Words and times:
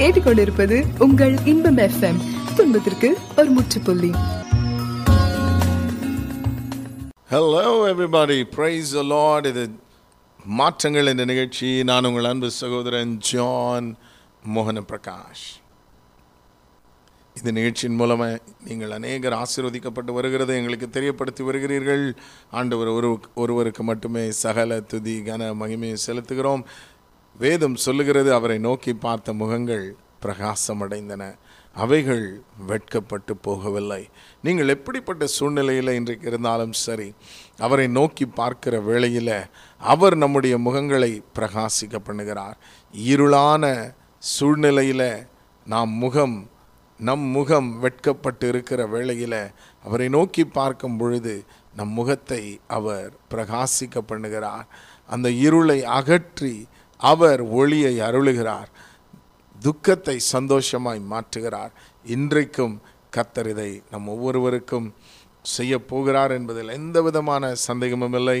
கேட்டுக்கொண்டிருப்பது 0.00 0.76
உங்கள் 0.98 1.34
இன்பம் 1.44 1.78
எம் 2.00 2.18
துன்பத்திற்கு 2.56 3.08
ஒரு 3.36 3.48
முற்றுப்புள்ளி 3.50 4.10
ஹலோ 7.30 7.62
எவ்ரிபாடி 7.86 8.36
பிரைஸ் 8.50 8.90
இது 9.46 9.64
மாற்றங்கள் 10.54 11.10
இந்த 11.10 11.24
நிகழ்ச்சி 11.24 11.68
நான் 11.82 12.04
உங்கள் 12.04 12.24
அன்பு 12.24 12.50
சகோதரன் 12.56 13.14
ஜான் 13.28 13.88
மோகன 14.48 14.82
பிரகாஷ் 14.86 15.46
இந்த 17.36 17.50
நிகழ்ச்சியின் 17.50 17.96
மூலமாக 17.96 18.36
நீங்கள் 18.64 18.92
அநேகர் 18.92 19.34
ஆசீர்வதிக்கப்பட்டு 19.34 20.12
வருகிறது 20.12 20.52
எங்களுக்கு 20.54 20.88
தெரியப்படுத்தி 20.90 21.42
வருகிறீர்கள் 21.42 22.04
ஆண்டவர் 22.52 22.90
ஒரு 22.90 23.10
ஒருவருக்கு 23.34 23.84
மட்டுமே 23.84 24.24
சகல 24.38 24.78
துதி 24.88 25.16
கன 25.22 25.50
மகிமையை 25.54 25.98
செலுத்துகிறோம் 26.02 26.62
வேதம் 27.40 27.76
சொல்லுகிறது 27.76 28.30
அவரை 28.34 28.58
நோக்கி 28.58 28.92
பார்த்த 28.98 29.32
முகங்கள் 29.34 29.86
பிரகாசமடைந்தன 30.22 31.22
அவைகள் 31.76 32.22
வெட்கப்பட்டு 32.66 33.32
போகவில்லை 33.46 34.02
நீங்கள் 34.44 34.72
எப்படிப்பட்ட 34.74 35.24
சூழ்நிலையில் 35.28 35.90
இன்றைக்கு 35.90 36.26
இருந்தாலும் 36.26 36.74
சரி 36.78 37.08
அவரை 37.58 37.86
நோக்கி 37.88 38.26
பார்க்கிற 38.32 38.76
வேளையில் 38.80 39.34
அவர் 39.80 40.16
நம்முடைய 40.16 40.56
முகங்களை 40.58 41.12
பிரகாசிக்க 41.38 41.98
பண்ணுகிறார் 42.00 42.56
இருளான 42.94 43.64
சூழ்நிலையில் 44.22 45.08
நாம் 45.66 45.92
முகம் 45.96 46.36
நம் 47.00 47.26
முகம் 47.30 47.68
வெட்கப்பட்டு 47.80 48.46
இருக்கிற 48.48 48.82
வேளையில் 48.86 49.40
அவரை 49.84 50.06
நோக்கி 50.08 50.44
பார்க்கும் 50.50 50.96
பொழுது 50.96 51.34
நம் 51.74 51.92
முகத்தை 51.92 52.42
அவர் 52.68 53.08
பிரகாசிக்க 53.30 54.02
பண்ணுகிறார் 54.08 54.66
அந்த 55.08 55.28
இருளை 55.40 55.78
அகற்றி 55.92 56.54
அவர் 57.00 57.40
ஒளியை 57.52 57.94
அருளுகிறார் 58.00 58.70
துக்கத்தை 59.56 60.16
சந்தோஷமாய் 60.32 61.00
மாற்றுகிறார் 61.10 61.72
இன்றைக்கும் 62.06 62.74
கத்தர் 63.16 63.48
இதை 63.48 63.70
நம் 63.90 64.08
ஒவ்வொருவருக்கும் 64.08 64.88
செய்ய 65.44 65.74
போகிறார் 65.84 66.32
என்பதில் 66.32 66.70
எந்த 66.70 67.00
விதமான 67.02 67.52
சந்தேகமும் 67.66 68.16
இல்லை 68.16 68.40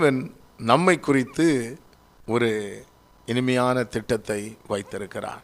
தேவன் 0.00 0.20
நம்மை 0.60 0.94
குறித்து 0.98 1.46
ஒரு 2.26 2.48
இனிமையான 3.28 3.82
திட்டத்தை 3.86 4.38
வைத்திருக்கிறார் 4.68 5.42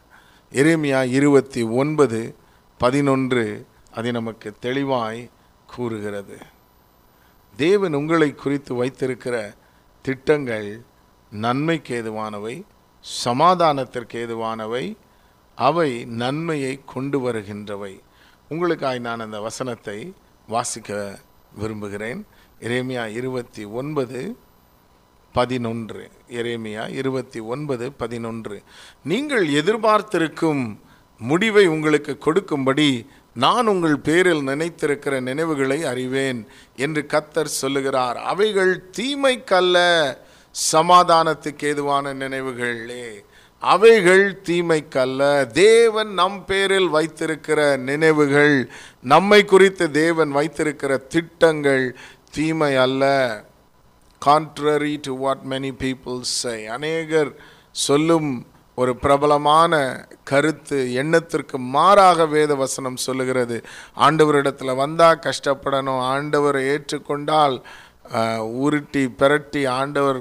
எருமையா 0.51 0.99
இருபத்தி 1.09 1.61
ஒன்பது 1.73 2.19
பதினொன்று 2.79 3.43
அதை 3.93 4.11
நமக்கு 4.11 4.51
தெளிவாய் 4.59 5.21
கூறுகிறது 5.69 6.37
தேவன் 7.57 7.97
உங்களை 7.99 8.29
குறித்து 8.35 8.73
வைத்திருக்கிற 8.75 9.35
திட்டங்கள் 10.05 10.67
நன்மைக்கு 11.31 11.93
ஏதுவானவை 11.99 12.55
சமாதானத்திற்கு 13.23 14.17
ஏதுவானவை 14.23 14.83
அவை 15.57 15.89
நன்மையை 16.17 16.73
கொண்டு 16.85 17.19
வருகின்றவை 17.19 17.93
உங்களுக்காய் 18.51 19.01
நான் 19.01 19.25
அந்த 19.25 19.39
வசனத்தை 19.41 19.99
வாசிக்க 20.47 20.91
விரும்புகிறேன் 21.55 22.23
இறைமையா 22.61 23.03
இருபத்தி 23.13 23.63
ஒன்பது 23.73 24.19
பதினொன்று 25.35 26.03
எரேமியா 26.31 26.83
இருபத்தி 26.93 27.39
ஒன்பது 27.47 27.85
பதினொன்று 27.97 28.55
நீங்கள் 29.03 29.45
எதிர்பார்த்திருக்கும் 29.53 30.63
முடிவை 31.21 31.65
உங்களுக்கு 31.67 32.13
கொடுக்கும்படி 32.17 32.89
நான் 33.35 33.67
உங்கள் 33.67 33.97
பேரில் 33.99 34.43
நினைத்திருக்கிற 34.43 35.15
நினைவுகளை 35.21 35.79
அறிவேன் 35.83 36.39
என்று 36.77 37.01
கத்தர் 37.05 37.57
சொல்லுகிறார் 37.57 38.17
அவைகள் 38.23 38.73
தீமைக்கல்ல 38.97 39.77
சமாதானத்துக்கு 40.55 41.65
ஏதுவான 41.67 42.13
நினைவுகளே 42.13 43.05
அவைகள் 43.63 44.25
தீமைக்கல்ல 44.45 45.21
தேவன் 45.59 46.11
நம் 46.13 46.39
பேரில் 46.45 46.89
வைத்திருக்கிற 46.89 47.59
நினைவுகள் 47.83 48.57
நம்மை 49.05 49.41
குறித்து 49.45 49.85
தேவன் 49.93 50.31
வைத்திருக்கிற 50.31 50.97
திட்டங்கள் 51.07 51.85
தீமை 52.31 52.73
அல்ல 52.77 53.05
contrary 54.21 54.93
to 55.01 55.13
what 55.17 55.43
many 55.45 55.71
people 55.81 56.19
say 56.33 56.53
அநேகர் 56.67 57.31
சொல்லும் 57.79 58.29
ஒரு 58.77 58.91
பிரபலமான 58.95 59.73
கருத்து 60.23 60.79
எண்ணத்திற்கு 60.93 61.57
மாறாக 61.75 62.25
வேத 62.25 62.55
வசனம் 62.55 62.97
சொல்லுகிறது 62.97 63.57
ஆண்டவரிடத்தில் 63.97 64.73
வந்தால் 64.75 65.23
கஷ்டப்படணும் 65.23 66.01
ஆண்டவரை 66.07 66.61
ஏற்றுக்கொண்டால் 66.67 67.55
உருட்டி 68.61 69.03
பிரட்டி 69.19 69.63
ஆண்டவர் 69.73 70.19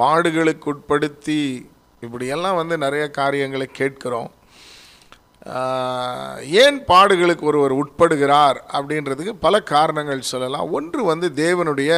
பாடுகளுக்கு 0.00 0.68
உட்படுத்தி 0.72 1.40
இப்படியெல்லாம் 2.02 2.56
வந்து 2.56 2.76
நிறைய 2.78 3.04
காரியங்களை 3.12 3.68
கேட்கிறோம் 3.72 4.30
ஏன் 6.58 6.78
பாடுகளுக்கு 6.84 7.44
ஒருவர் 7.44 7.74
உட்படுகிறார் 7.74 8.58
அப்படின்றதுக்கு 8.72 9.34
பல 9.40 9.60
காரணங்கள் 9.70 10.28
சொல்லலாம் 10.30 10.70
ஒன்று 10.70 11.00
வந்து 11.04 11.28
தேவனுடைய 11.36 11.92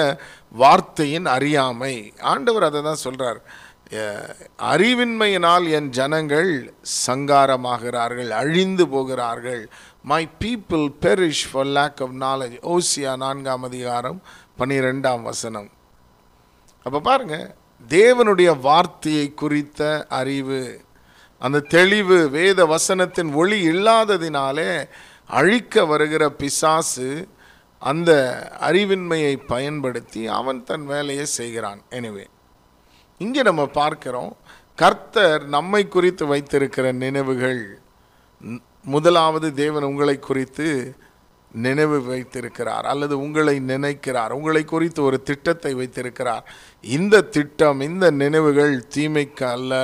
வார்த்தையின் 0.55 1.29
அறியாமை 1.29 1.95
ஆண்டவர் 2.33 2.69
அதை 2.69 2.83
தான் 2.83 3.03
சொல்கிறார் 3.03 3.41
அறிவின்மையினால் 4.71 5.65
என் 5.71 5.89
ஜனங்கள் 5.91 6.51
சங்காரமாகிறார்கள் 7.07 8.31
அழிந்து 8.33 8.85
போகிறார்கள் 8.89 9.63
my 10.05 10.23
people 10.41 10.85
perish 11.01 11.47
for 11.51 11.71
lake 11.71 12.03
of 12.03 12.15
knowledge 12.21 12.55
Hosea 12.71 13.15
நான்காம் 13.17 13.65
அதிகாரம் 13.65 14.21
பன்னிரெண்டாம் 14.59 15.23
வசனம் 15.23 15.69
அப்போ 16.87 17.01
பாருங்கள் 17.01 17.49
தேவனுடைய 17.91 18.51
வார்த்தையை 18.61 19.27
குறித்த 19.35 19.83
அறிவு 20.13 20.61
அந்த 21.43 21.65
தெளிவு 21.69 22.17
வேத 22.31 22.67
வசனத்தின் 22.67 23.31
ஒளி 23.35 23.59
இல்லாததினாலே 23.69 24.71
அழிக்க 25.31 25.85
வருகிற 25.85 26.25
பிசாசு 26.39 27.09
அந்த 27.83 28.11
அறிவின்மையை 28.61 29.35
பயன்படுத்தி 29.47 30.23
அவன் 30.31 30.59
தன் 30.65 30.87
வேலையை 30.87 31.27
செய்கிறான் 31.31 31.81
எனவே 31.91 32.25
இங்கே 33.21 33.43
நம்ம 33.43 33.63
பார்க்கிறோம் 33.73 34.33
கர்த்தர் 34.79 35.43
நம்மை 35.49 35.83
குறித்து 35.89 36.25
வைத்திருக்கிற 36.27 36.87
நினைவுகள் 36.99 37.63
முதலாவது 38.87 39.49
தேவன் 39.55 39.89
உங்களை 39.89 40.17
குறித்து 40.21 40.69
நினைவு 41.55 41.99
வைத்திருக்கிறார் 42.05 42.87
அல்லது 42.87 43.15
உங்களை 43.21 43.55
நினைக்கிறார் 43.65 44.33
உங்களை 44.33 44.63
குறித்து 44.65 45.01
ஒரு 45.03 45.19
திட்டத்தை 45.23 45.73
வைத்திருக்கிறார் 45.75 46.45
இந்த 46.89 47.23
திட்டம் 47.29 47.81
இந்த 47.81 48.07
நினைவுகள் 48.17 48.75
தீமைக்கு 48.89 49.47
அல்ல 49.47 49.75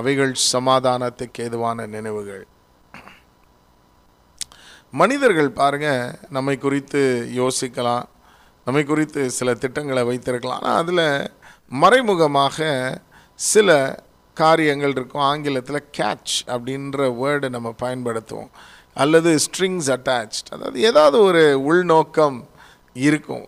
அவைகள் 0.00 0.32
சமாதானத்துக்கு 0.52 1.44
ஏதுவான 1.44 1.86
நினைவுகள் 1.86 2.44
மனிதர்கள் 4.94 5.50
பாருங்கள் 5.52 6.02
நம்மை 6.28 6.56
குறித்து 6.58 7.00
யோசிக்கலாம் 7.34 8.04
நம்மை 8.66 8.82
குறித்து 8.84 9.22
சில 9.30 9.54
திட்டங்களை 9.54 10.02
வைத்திருக்கலாம் 10.04 10.60
ஆனால் 10.60 10.80
அதில் 10.82 11.06
மறைமுகமாக 11.72 12.66
சில 13.40 13.70
காரியங்கள் 14.36 14.94
இருக்கும் 14.94 15.24
ஆங்கிலத்தில் 15.24 15.88
கேட்ச் 15.98 16.36
அப்படின்ற 16.46 17.08
வேர்டை 17.18 17.48
நம்ம 17.48 17.72
பயன்படுத்துவோம் 17.82 18.52
அல்லது 18.96 19.30
ஸ்ட்ரிங்ஸ் 19.38 19.90
அட்டாச் 19.90 20.38
அதாவது 20.50 20.78
ஏதாவது 20.80 21.16
ஒரு 21.22 21.42
உள்நோக்கம் 21.64 22.38
இருக்கும் 22.96 23.46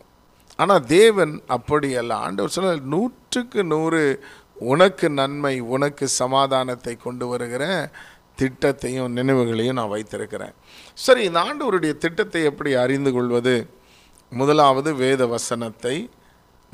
ஆனால் 0.58 0.87
தேவன் 0.88 1.34
அப்படி 1.49 1.88
அல்ல 1.96 2.12
ஆண்டவர் 2.19 2.50
சில 2.50 2.69
நூற்றுக்கு 2.87 3.62
நூறு 3.64 4.02
உனக்கு 4.64 5.06
நன்மை 5.11 5.55
உனக்கு 5.69 6.06
சமாதானத்தை 6.14 6.94
கொண்டு 6.96 7.26
வருகிற 7.26 7.64
திட்டத்தையும் 8.40 9.12
நினைவுகளையும் 9.12 9.73
நான் 9.73 9.88
வைத்திருக்கிறேன் 9.88 10.55
சரி 10.94 11.23
இந்த 11.25 11.40
ஆண்டவருடைய 11.40 11.93
திட்டத்தை 11.96 12.43
எப்படி 12.44 12.70
அறிந்து 12.75 13.12
கொள்வது 13.12 13.55
முதலாவது 14.32 14.90
வேத 14.94 15.26
வசனத்தை 15.26 15.96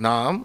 நாம் 0.00 0.38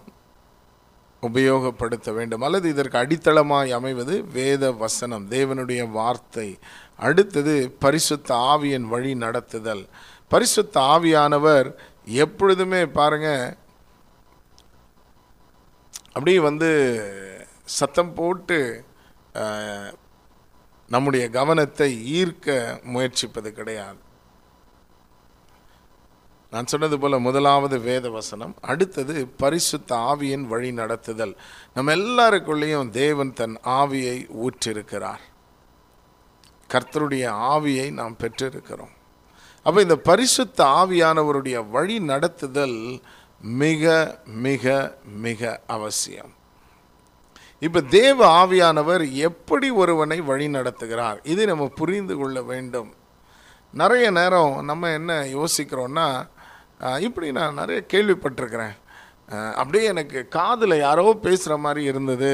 உபயோகப்படுத்த 1.22 2.08
வேண்டும் 2.12 2.40
அல்லது 2.40 2.66
இதற்கு 2.68 2.96
அடித்தளமாய் 2.98 3.70
அமைவது 3.70 4.14
வேத 4.32 4.64
வசனம் 4.72 5.24
தேவனுடைய 5.30 5.82
வார்த்தை 5.90 6.48
அடுத்தது 6.98 7.54
பரிசுத்த 7.78 8.30
ஆவியின் 8.48 8.86
வழி 8.88 9.12
நடத்துதல் 9.14 9.82
பரிசுத்த 10.30 10.80
ஆவியானவர் 10.88 11.68
எப்பொழுதுமே 12.16 12.82
பாருங்கள் 12.90 13.56
அப்படியே 16.16 16.38
வந்து 16.40 16.70
சத்தம் 17.78 18.12
போட்டு 18.14 18.58
நம்முடைய 20.90 21.24
கவனத்தை 21.30 21.88
ஈர்க்க 22.12 22.50
முயற்சிப்பது 22.84 23.48
கிடையாது 23.52 24.00
நான் 26.52 26.68
சொன்னது 26.68 26.96
போல் 26.98 27.16
முதலாவது 27.18 27.76
வேத 27.80 28.06
வசனம் 28.10 28.52
அடுத்தது 28.64 29.14
பரிசுத்த 29.36 29.90
ஆவியின் 30.08 30.46
வழி 30.46 30.70
நடத்துதல் 30.72 31.34
நம்ம 31.74 31.92
எல்லாருக்குள்ளேயும் 31.92 32.92
தேவன் 32.94 33.32
தன் 33.32 33.56
ஆவியை 33.72 34.16
ஊற்றிருக்கிறார் 34.42 35.24
கர்த்தருடைய 36.70 37.26
ஆவியை 37.48 37.88
நாம் 37.90 38.16
பெற்றிருக்கிறோம் 38.16 38.94
அப்போ 39.66 39.78
இந்த 39.80 39.96
பரிசுத்த 40.02 40.60
ஆவியானவருடைய 40.76 41.58
வழி 41.70 41.96
நடத்துதல் 42.04 42.78
மிக 43.40 43.84
மிக 44.26 44.64
மிக 45.22 45.60
அவசியம் 45.66 46.32
இப்போ 47.62 47.80
தேவ 47.90 48.18
ஆவியானவர் 48.42 49.04
எப்படி 49.20 49.68
ஒருவனை 49.72 50.18
வழி 50.20 50.46
நடத்துகிறார் 50.48 51.18
இதை 51.22 51.44
நம்ம 51.46 51.64
புரிந்து 51.74 52.14
கொள்ள 52.16 52.38
வேண்டும் 52.42 52.90
நிறைய 53.74 54.06
நேரம் 54.10 54.52
நம்ம 54.64 54.90
என்ன 54.90 55.12
யோசிக்கிறோன்னா 55.32 56.06
இப்படி 56.98 57.28
நான் 57.32 57.54
நிறைய 57.54 57.80
கேள்விப்பட்டிருக்கிறேன் 57.88 58.76
அப்படியே 59.54 59.84
எனக்கு 59.84 60.20
காதில் 60.28 60.76
யாரோ 60.78 61.04
பேசுகிற 61.22 61.56
மாதிரி 61.56 61.82
இருந்தது 61.84 62.34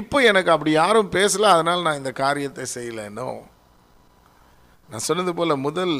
இப்போ 0.00 0.18
எனக்கு 0.22 0.50
அப்படி 0.50 0.70
யாரும் 0.72 1.12
பேசலை 1.12 1.48
அதனால் 1.48 1.82
நான் 1.82 1.96
இந்த 1.96 2.12
காரியத்தை 2.12 2.64
செய்யலைன்னோ 2.74 3.28
நான் 4.88 5.00
சொன்னது 5.00 5.32
போல் 5.34 5.62
முதல் 5.62 5.94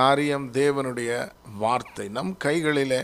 காரியம் 0.00 0.46
தேவனுடைய 0.52 1.10
வார்த்தை 1.58 2.06
நம் 2.08 2.34
கைகளிலே 2.38 3.00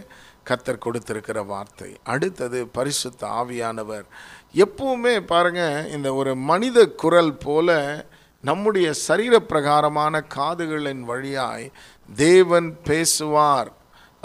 கத்தர் 0.47 0.85
கொடுத்திருக்கிற 0.85 1.39
வார்த்தை 1.47 1.91
அடுத்தது 2.07 2.61
பரிசுத்த 2.73 3.23
ஆவியானவர் 3.41 4.07
எப்பவுமே 4.55 5.15
பாருங்க 5.27 5.63
இந்த 5.93 6.09
ஒரு 6.15 6.33
மனித 6.45 6.79
குரல் 6.95 7.35
போல 7.39 7.71
நம்முடைய 8.45 8.89
சரீரப்பிரகாரமான 9.09 10.23
காதுகளின் 10.29 11.03
வழியாய் 11.05 11.67
தேவன் 12.09 12.71
பேசுவார் 12.85 13.71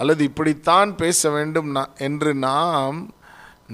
அல்லது 0.00 0.21
இப்படித்தான் 0.23 0.91
பேச 0.95 1.29
வேண்டும் 1.29 1.71
என்று 2.01 2.31
நாம் 2.41 2.97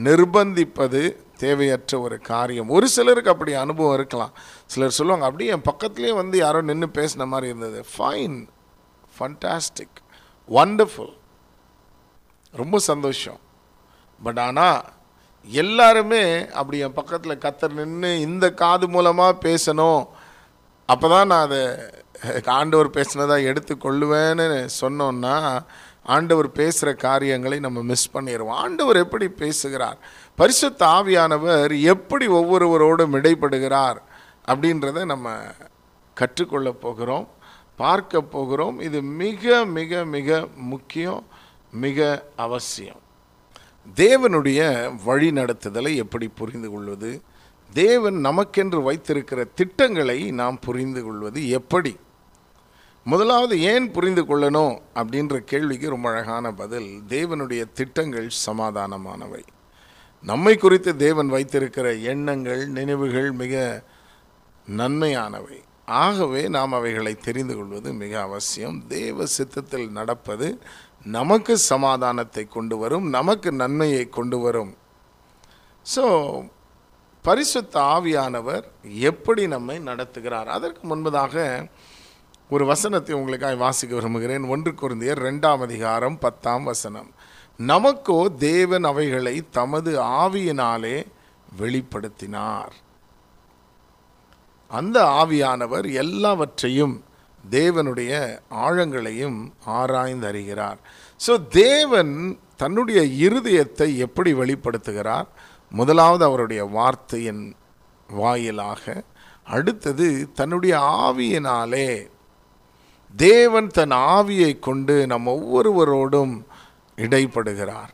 நிர்பந்திப்பது 0.00 1.01
தேவையற்ற 1.37 1.93
ஒரு 1.99 2.17
காரியம் 2.23 2.69
ஒரு 2.69 2.87
சிலருக்கு 2.89 3.31
அப்படி 3.33 3.53
அனுபவம் 3.57 3.95
இருக்கலாம் 3.95 4.33
சிலர் 4.65 4.97
சொல்லுவாங்க 4.99 5.27
அப்படியே 5.27 5.53
என் 5.53 5.69
பக்கத்துலேயே 5.69 6.13
வந்து 6.13 6.37
யாரோ 6.37 6.59
நின்று 6.61 6.89
பேசின 6.95 7.27
மாதிரி 7.27 7.49
இருந்தது 7.51 7.79
ஃபைன் 7.91 8.37
ஃபண்டாஸ்டிக் 9.21 9.99
ஒண்டர்ஃபுல் 10.49 11.13
ரொம்ப 12.53 12.77
சந்தோஷம் 12.87 13.39
பட் 14.21 14.39
ஆனால் 14.39 14.81
எல்லாருமே 15.47 16.23
அப்படி 16.53 16.79
என் 16.79 16.97
பக்கத்தில் 16.99 17.41
கத்தர் 17.41 17.77
நின்று 17.77 18.11
இந்த 18.19 18.45
காது 18.53 18.87
மூலமாக 18.87 19.41
பேசணும் 19.45 20.03
அப்போ 20.89 21.07
தான் 21.07 21.27
நான் 21.27 21.45
அதை 21.45 21.61
ஆண்டவர் 22.55 22.89
பேசினதாக 22.89 23.47
எடுத்து 23.47 23.73
கொள்ளுவேன்னு 23.77 24.47
சொன்னோன்னா 24.81 25.35
ஆண்டவர் 26.05 26.47
பேசுகிற 26.51 26.89
காரியங்களை 27.03 27.57
நம்ம 27.59 27.79
மிஸ் 27.83 28.13
பண்ணிடுவோம் 28.13 28.59
ஆண்டவர் 28.59 28.97
எப்படி 28.97 29.27
பேசுகிறார் 29.35 29.97
பரிசுத்த 30.37 30.81
ஆவியானவர் 30.91 31.73
எப்படி 31.85 32.27
ஒவ்வொருவரோடும் 32.31 33.15
இடைப்படுகிறார் 33.15 33.99
அப்படின்றத 34.47 35.03
நம்ம 35.05 35.27
கற்றுக்கொள்ளப் 36.17 36.81
போகிறோம் 36.81 37.27
பார்க்க 37.79 38.21
போகிறோம் 38.27 38.77
இது 38.79 38.99
மிக 39.17 39.65
மிக 39.71 40.05
மிக 40.05 40.29
முக்கியம் 40.65 41.23
மிக 41.73 41.99
அவசியம் 42.35 43.01
தேவனுடைய 43.97 44.61
வழி 45.05 45.29
நடத்துதலை 45.31 45.91
எப்படி 45.95 46.27
புரிந்து 46.33 46.69
கொள்வது 46.69 47.11
தேவன் 47.69 48.17
நமக்கென்று 48.25 48.79
வைத்திருக்கிற 48.83 49.41
திட்டங்களை 49.55 50.17
நாம் 50.31 50.57
புரிந்து 50.59 51.01
கொள்வது 51.03 51.41
எப்படி 51.49 51.93
முதலாவது 53.05 53.55
ஏன் 53.63 53.87
புரிந்து 53.91 54.23
கொள்ளணும் 54.25 54.75
அப்படின்ற 54.95 55.35
கேள்விக்கு 55.43 55.87
ரொம்ப 55.89 56.07
அழகான 56.09 56.51
பதில் 56.51 56.89
தேவனுடைய 57.09 57.61
திட்டங்கள் 57.73 58.27
சமாதானமானவை 58.45 59.43
நம்மை 60.23 60.53
குறித்து 60.57 60.91
தேவன் 60.95 61.29
வைத்திருக்கிற 61.29 61.87
எண்ணங்கள் 62.03 62.61
நினைவுகள் 62.69 63.29
மிக 63.33 63.55
நன்மையானவை 64.67 65.59
ஆகவே 65.97 66.41
நாம் 66.49 66.73
அவைகளை 66.73 67.13
தெரிந்து 67.19 67.53
கொள்வது 67.55 67.89
மிக 67.93 68.13
அவசியம் 68.21 68.77
தேவ 68.87 69.25
சித்தத்தில் 69.31 69.87
நடப்பது 69.91 70.47
நமக்கு 71.11 71.53
சமாதானத்தை 71.65 72.43
கொண்டு 72.47 72.75
வரும் 72.77 73.07
நமக்கு 73.09 73.51
நன்மையை 73.53 74.03
கொண்டு 74.09 74.39
வரும் 74.39 74.73
ஸோ 75.85 76.03
பரிசுத்த 77.25 77.75
ஆவியானவர் 77.89 78.65
எப்படி 79.09 79.43
நம்மை 79.47 79.77
நடத்துகிறார் 79.83 80.49
அதற்கு 80.49 80.83
முன்பதாக 80.87 81.35
ஒரு 82.49 82.63
வசனத்தை 82.65 83.13
உங்களுக்காக 83.15 83.57
வாசிக்க 83.57 83.91
விரும்புகிறேன் 83.95 84.45
ஒன்று 84.47 84.71
குருந்தியர் 84.73 85.21
ரெண்டாம் 85.21 85.61
அதிகாரம் 85.61 86.17
பத்தாம் 86.19 86.65
வசனம் 86.65 87.09
நமக்கோ 87.59 88.17
தேவன் 88.43 88.85
அவைகளை 88.85 89.35
தமது 89.51 89.91
ஆவியினாலே 90.17 90.97
வெளிப்படுத்தினார் 91.61 92.73
அந்த 94.71 94.97
ஆவியானவர் 95.21 95.87
எல்லாவற்றையும் 95.95 96.95
தேவனுடைய 97.43 98.11
ஆழங்களையும் 98.61 99.37
ஆராய்ந்து 99.75 100.27
அறிகிறார் 100.27 100.79
ஸோ 101.19 101.33
தேவன் 101.57 102.13
தன்னுடைய 102.57 103.01
இருதயத்தை 103.25 103.87
எப்படி 103.97 104.31
வெளிப்படுத்துகிறார் 104.33 105.29
முதலாவது 105.71 106.23
அவருடைய 106.25 106.61
வார்த்தையின் 106.71 107.43
வாயிலாக 108.09 108.85
அடுத்தது 109.47 110.07
தன்னுடைய 110.33 110.73
ஆவியினாலே 110.99 111.89
தேவன் 113.13 113.69
தன் 113.69 113.95
ஆவியை 114.11 114.51
கொண்டு 114.59 114.95
நம் 115.07 115.33
ஒவ்வொருவரோடும் 115.33 116.35
இடைப்படுகிறார் 116.97 117.91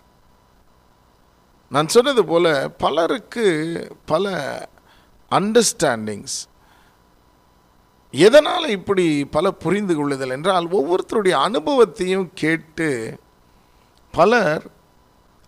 நான் 1.71 1.87
சொன்னது 1.87 2.21
போல 2.25 2.47
பலருக்கு 2.77 3.45
பல 4.05 4.25
அண்டர்ஸ்டாண்டிங்ஸ் 5.31 6.37
எதனால் 8.13 8.67
இப்படி 8.69 9.05
பல 9.29 9.47
புரிந்து 9.61 9.93
கொள்ளுதல் 9.95 10.35
என்றால் 10.35 10.67
ஒவ்வொருத்தருடைய 10.71 11.35
அனுபவத்தையும் 11.39 12.29
கேட்டு 12.33 12.89
பலர் 14.13 14.65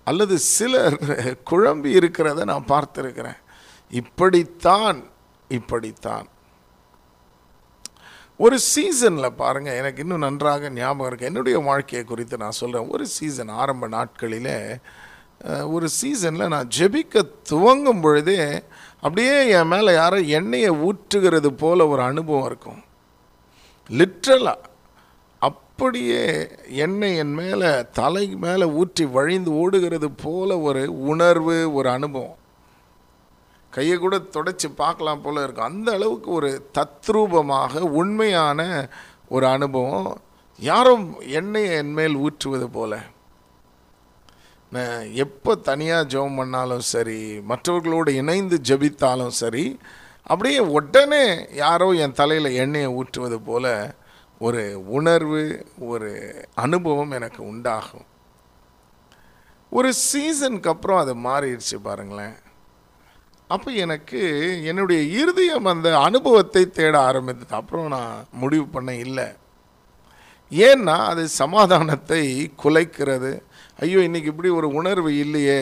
அல்லது 0.08 0.36
சிலர் 0.50 0.98
குழம்பி 1.50 1.90
இருக்கிறத 1.98 2.46
நான் 2.46 2.70
பார்த்துருக்கிறேன் 2.70 3.40
இப்படித்தான் 3.92 5.00
இப்படித்தான் 5.50 6.28
ஒரு 8.40 8.58
சீசனில் 8.66 9.38
பாருங்கள் 9.38 9.78
எனக்கு 9.78 10.02
இன்னும் 10.02 10.26
நன்றாக 10.26 10.70
ஞாபகம் 10.72 11.08
இருக்குது 11.08 11.30
என்னுடைய 11.30 11.58
வாழ்க்கையை 11.62 12.04
குறித்து 12.04 12.36
நான் 12.38 12.60
சொல்கிறேன் 12.60 12.92
ஒரு 12.92 13.06
சீசன் 13.08 13.52
ஆரம்ப 13.56 13.88
நாட்களில் 13.88 14.54
ஒரு 15.70 15.88
சீசனில் 15.92 16.52
நான் 16.54 16.72
ஜெபிக்க 16.78 17.24
துவங்கும் 17.50 18.02
பொழுதே 18.02 18.40
அப்படியே 19.04 19.36
என் 19.50 19.68
மேலே 19.68 19.92
யாரோ 19.94 20.18
எண்ணெயை 20.38 20.72
ஊற்றுகிறது 20.84 21.50
போல் 21.56 21.90
ஒரு 21.90 22.02
அனுபவம் 22.02 22.46
இருக்கும் 22.46 22.82
லிட்ரலாக 23.90 24.66
அப்படியே 25.42 26.24
எண்ணெய் 26.78 27.18
என் 27.18 27.34
மேலே 27.34 27.70
தலை 27.92 28.24
மேலே 28.36 28.66
ஊற்றி 28.74 29.04
வழிந்து 29.06 29.52
ஓடுகிறது 29.54 30.08
போல் 30.24 30.54
ஒரு 30.62 30.82
உணர்வு 31.04 31.56
ஒரு 31.74 31.90
அனுபவம் 31.90 32.36
கையை 33.74 33.96
கூட 33.98 34.18
தொடச்சி 34.34 34.68
பார்க்கலாம் 34.76 35.22
போல் 35.22 35.44
இருக்கும் 35.44 35.70
அந்த 35.70 35.90
அளவுக்கு 35.92 36.30
ஒரு 36.32 36.50
தத்ரூபமாக 36.78 37.82
உண்மையான 37.94 38.60
ஒரு 39.30 39.48
அனுபவம் 39.48 40.10
யாரும் 40.62 41.08
எண்ணெயை 41.32 41.74
என்மேல் 41.76 42.20
ஊற்றுவது 42.22 42.68
போல் 42.70 42.98
எப்போ 45.14 45.56
தனியாக 45.56 46.10
ஜெபம் 46.10 46.36
பண்ணாலும் 46.36 46.84
சரி 46.88 47.20
மற்றவர்களோடு 47.42 48.12
இணைந்து 48.14 48.58
ஜபித்தாலும் 48.70 49.34
சரி 49.36 49.66
அப்படியே 50.24 50.60
உடனே 50.72 51.24
யாரோ 51.54 51.88
என் 51.94 52.12
தலையில் 52.12 52.50
எண்ணெயை 52.56 52.90
ஊற்றுவது 52.94 53.38
போல் 53.40 53.72
ஒரு 54.42 54.62
உணர்வு 54.90 55.42
ஒரு 55.80 56.12
அனுபவம் 56.56 57.12
எனக்கு 57.12 57.42
உண்டாகும் 57.44 58.06
ஒரு 59.72 59.90
சீசனுக்கு 59.94 60.70
அப்புறம் 60.70 61.00
அது 61.00 61.14
மாறிடுச்சு 61.20 61.78
பாருங்களேன் 61.84 62.38
அப்போ 63.50 63.70
எனக்கு 63.72 64.22
என்னுடைய 64.64 65.02
இருதயம் 65.14 65.66
அந்த 65.66 65.90
அனுபவத்தை 66.00 66.64
தேட 66.70 66.96
ஆரம்பித்தது 67.00 67.56
அப்புறம் 67.56 67.88
நான் 67.88 68.26
முடிவு 68.32 68.66
பண்ண 68.68 68.92
இல்லை 68.96 69.28
ஏன்னா 70.52 70.98
அது 71.06 71.24
சமாதானத்தை 71.38 72.24
குலைக்கிறது 72.64 73.32
ஐயோ 73.80 74.00
இன்றைக்கி 74.04 74.30
இப்படி 74.32 74.50
ஒரு 74.52 74.68
உணர்வு 74.74 75.10
இல்லையே 75.16 75.62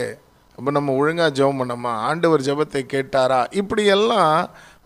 அப்போ 0.58 0.72
நம்ம 0.72 0.94
ஒழுங்காக 0.96 1.36
ஜெபம் 1.38 1.60
பண்ணோமா 1.62 1.92
ஆண்டவர் 2.04 2.46
ஜெபத்தை 2.48 2.82
கேட்டாரா 2.94 3.42
இப்படியெல்லாம் 3.52 4.38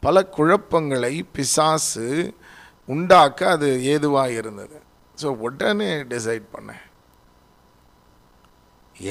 பல 0.03 0.23
குழப்பங்களை 0.31 1.13
பிசாசு 1.31 2.07
உண்டாக்க 2.89 3.49
அது 3.49 3.67
ஏதுவாக 3.83 4.31
இருந்தது 4.31 4.77
ஸோ 5.17 5.29
உடனே 5.39 5.91
டிசைட் 6.09 6.47
பண்ணேன் 6.55 6.83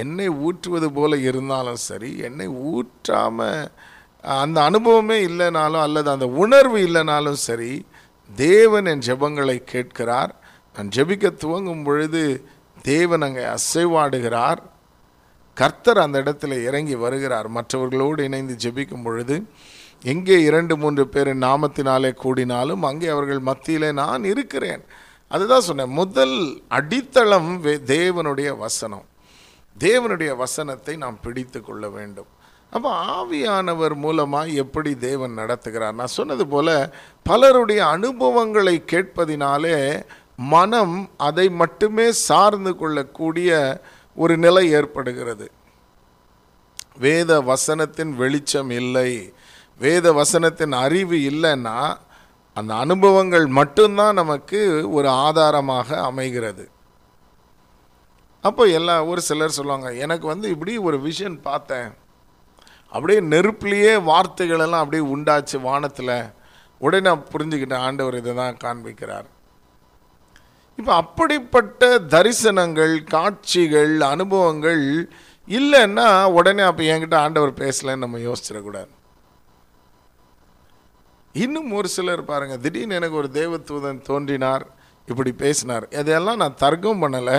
எண்ணெய் 0.00 0.37
ஊற்றுவது 0.40 0.88
போல 0.93 1.17
இருந்தாலும் 1.21 1.81
சரி 1.83 2.11
எண்ணெய் 2.21 2.57
ஊற்றாமல் 2.71 3.62
அந்த 4.25 4.59
அனுபவமே 4.62 5.19
இல்லைனாலும் 5.21 5.83
அல்லது 5.83 6.09
அந்த 6.11 6.26
உணர்வு 6.37 6.79
இல்லைனாலும் 6.81 7.40
சரி 7.40 7.73
தேவன் 8.31 8.87
என் 8.87 9.07
ஜெபங்களை 9.07 9.59
கேட்கிறார் 9.64 10.33
நான் 10.75 10.93
ஜெபிக்க 10.97 11.31
துவங்கும் 11.37 11.85
பொழுது 11.85 12.23
தேவன் 12.85 13.23
அங்கே 13.23 13.45
அசைவாடுகிறார் 13.50 14.61
கர்த்தர் 15.57 15.99
அந்த 15.99 16.17
இடத்துல 16.23 16.57
இறங்கி 16.62 16.97
வருகிறார் 16.97 17.49
மற்றவர்களோடு 17.49 18.25
இணைந்து 18.25 18.55
ஜெபிக்கும் 18.57 19.05
பொழுது 19.05 19.37
எங்கே 20.05 20.37
இரண்டு 20.40 20.75
மூன்று 20.76 21.05
பேர் 21.09 21.31
நாமத்தினாலே 21.38 22.11
கூடினாலும் 22.23 22.85
அங்கே 22.85 23.09
அவர்கள் 23.09 23.40
மத்தியிலே 23.40 23.90
நான் 23.95 24.25
இருக்கிறேன் 24.25 24.85
அதுதான் 25.31 25.67
சொன்னேன் 25.67 25.93
முதல் 25.93 26.37
அடித்தளம் 26.69 27.50
தேவனுடைய 27.90 28.50
வசனம் 28.57 29.07
தேவனுடைய 29.76 30.31
வசனத்தை 30.37 30.95
நாம் 30.97 31.23
பிடித்து 31.23 31.59
கொள்ள 31.61 31.85
வேண்டும் 31.88 32.31
அப்போ 32.73 32.90
ஆவியானவர் 33.12 33.95
மூலமாக 33.97 34.57
எப்படி 34.57 34.90
தேவன் 35.00 35.38
நடத்துகிறார் 35.38 35.97
நான் 35.97 36.17
சொன்னது 36.17 36.45
போல் 36.47 36.75
பலருடைய 37.26 37.81
அனுபவங்களை 37.87 38.75
கேட்பதினாலே 38.87 39.76
மனம் 40.49 40.97
அதை 41.21 41.47
மட்டுமே 41.55 42.07
சார்ந்து 42.21 42.73
கொள்ளக்கூடிய 42.76 43.50
ஒரு 44.17 44.35
நிலை 44.37 44.64
ஏற்படுகிறது 44.73 45.47
வேத 46.99 47.33
வசனத்தின் 47.43 48.12
வெளிச்சம் 48.17 48.71
இல்லை 48.73 49.11
வேத 49.81 50.07
வசனத்தின் 50.12 50.75
அறிவு 50.79 51.19
இல்லைன்னா 51.31 51.76
அந்த 52.57 52.73
அனுபவங்கள் 52.75 53.47
மட்டும்தான் 53.50 54.14
நமக்கு 54.14 54.61
ஒரு 54.90 55.09
ஆதாரமாக 55.21 55.99
அமைகிறது 56.00 56.64
அப்போ 58.45 58.64
எல்லா 58.71 58.95
ஒரு 59.05 59.21
சிலர் 59.21 59.57
சொல்லுவாங்க 59.57 59.88
எனக்கு 59.97 60.26
வந்து 60.26 60.47
இப்படி 60.50 60.75
ஒரு 60.81 60.99
விஷன் 61.00 61.38
பார்த்தேன் 61.40 61.90
அப்படியே 62.93 63.21
நெருப்புலேயே 63.29 63.93
வார்த்தைகளெல்லாம் 64.05 64.83
அப்படியே 64.83 65.05
உண்டாச்சு 65.11 65.59
வானத்தில் 65.61 66.17
உடனே 66.81 67.12
புரிஞ்சுக்கிட்டேன் 67.31 67.85
ஆண்டவர் 67.85 68.19
இதை 68.19 68.33
தான் 68.35 68.61
காண்பிக்கிறார் 68.62 69.29
இப்போ 70.81 70.93
அப்படிப்பட்ட 70.95 71.85
தரிசனங்கள் 72.11 72.93
காட்சிகள் 73.07 73.95
அனுபவங்கள் 74.07 74.85
இல்லைன்னா 75.49 76.07
உடனே 76.33 76.62
அப்போ 76.62 76.83
என்கிட்ட 76.85 77.17
ஆண்டவர் 77.21 77.52
பேசலன்னு 77.61 78.02
நம்ம 78.02 78.19
யோசிச்சிடக்கூடாது 78.19 78.90
இன்னும் 81.35 81.73
ஒரு 81.73 81.88
சிலர் 81.88 82.23
பாருங்கள் 82.25 82.62
திடீர்னு 82.62 82.95
எனக்கு 82.95 83.17
ஒரு 83.17 83.29
தேவதூதன் 83.33 84.00
தோன்றினார் 84.02 84.64
இப்படி 85.09 85.33
பேசினார் 85.35 85.87
இதையெல்லாம் 85.90 86.40
நான் 86.43 86.61
தர்க்கம் 86.61 87.02
பண்ணலை 87.02 87.37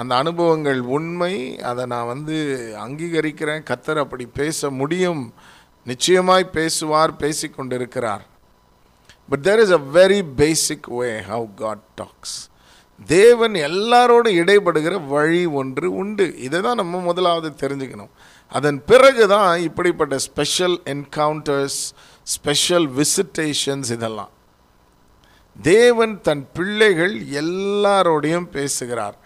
அந்த 0.00 0.12
அனுபவங்கள் 0.14 0.80
உண்மை 0.90 1.32
அதை 1.62 1.86
நான் 1.86 2.06
வந்து 2.06 2.36
அங்கீகரிக்கிறேன் 2.78 3.66
கத்தர் 3.70 4.02
அப்படி 4.02 4.26
பேச 4.34 4.70
முடியும் 4.72 5.22
நிச்சயமாய் 5.86 6.46
பேசுவார் 6.52 7.14
பேசிக்கொண்டிருக்கிறார் 7.20 8.24
but 9.28 9.42
there 9.42 9.60
is 9.60 9.74
a 9.78 9.82
very 9.94 10.20
basic 10.36 10.88
way 10.98 11.10
how 11.24 11.48
God 11.54 11.84
talks 11.94 12.36
தேவன் 13.00 13.54
எல்லாரோடு 13.54 14.30
இடைப்படுகிற 14.32 14.94
வழி 15.08 15.42
ஒன்று 15.52 15.88
உண்டு 15.92 16.26
இதை 16.38 16.60
தான் 16.60 16.76
நம்ம 16.76 17.00
முதலாவது 17.00 17.48
தெரிஞ்சுக்கணும் 17.62 18.12
அதன் 18.52 18.78
பிறகு 18.84 19.24
தான் 19.26 19.52
இப்படிப்பட்ட 19.60 20.18
ஸ்பெஷல் 20.18 20.76
என்கவுண்டர்ஸ் 20.86 21.80
ஸ்பெஷல் 22.26 22.88
விசிட்டேஷன்ஸ் 22.94 23.92
இதெல்லாம் 23.92 24.32
தேவன் 25.56 26.14
தன் 26.20 26.44
பிள்ளைகள் 26.52 27.14
எல்லாரோடையும் 27.32 28.50
பேசுகிறார் 28.50 29.16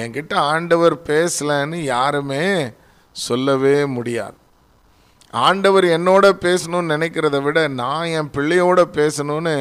என்கிட்ட 0.00 0.34
ஆண்டவர் 0.46 0.96
பேசலன்னு 1.06 1.78
யாருமே 1.84 2.44
சொல்லவே 3.16 3.78
முடியாது 3.86 4.36
ஆண்டவர் 5.34 5.86
என்னோட 5.88 6.26
பேசணும்னு 6.42 6.92
நினைக்கிறத 6.94 7.38
விட 7.42 7.58
நான் 7.68 8.10
என் 8.10 8.30
பிள்ளையோட 8.30 8.80
பேசணும்னு 8.94 9.56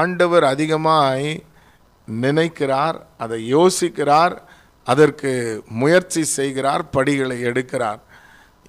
ஆண்டவர் 0.00 0.44
அதிகமாக 0.44 1.36
நினைக்கிறார் 2.18 2.98
அதை 3.18 3.38
யோசிக்கிறார் 3.48 4.36
அதற்கு 4.86 5.30
முயற்சி 5.74 6.22
செய்கிறார் 6.36 6.84
படிகளை 6.90 7.38
எடுக்கிறார் 7.42 8.00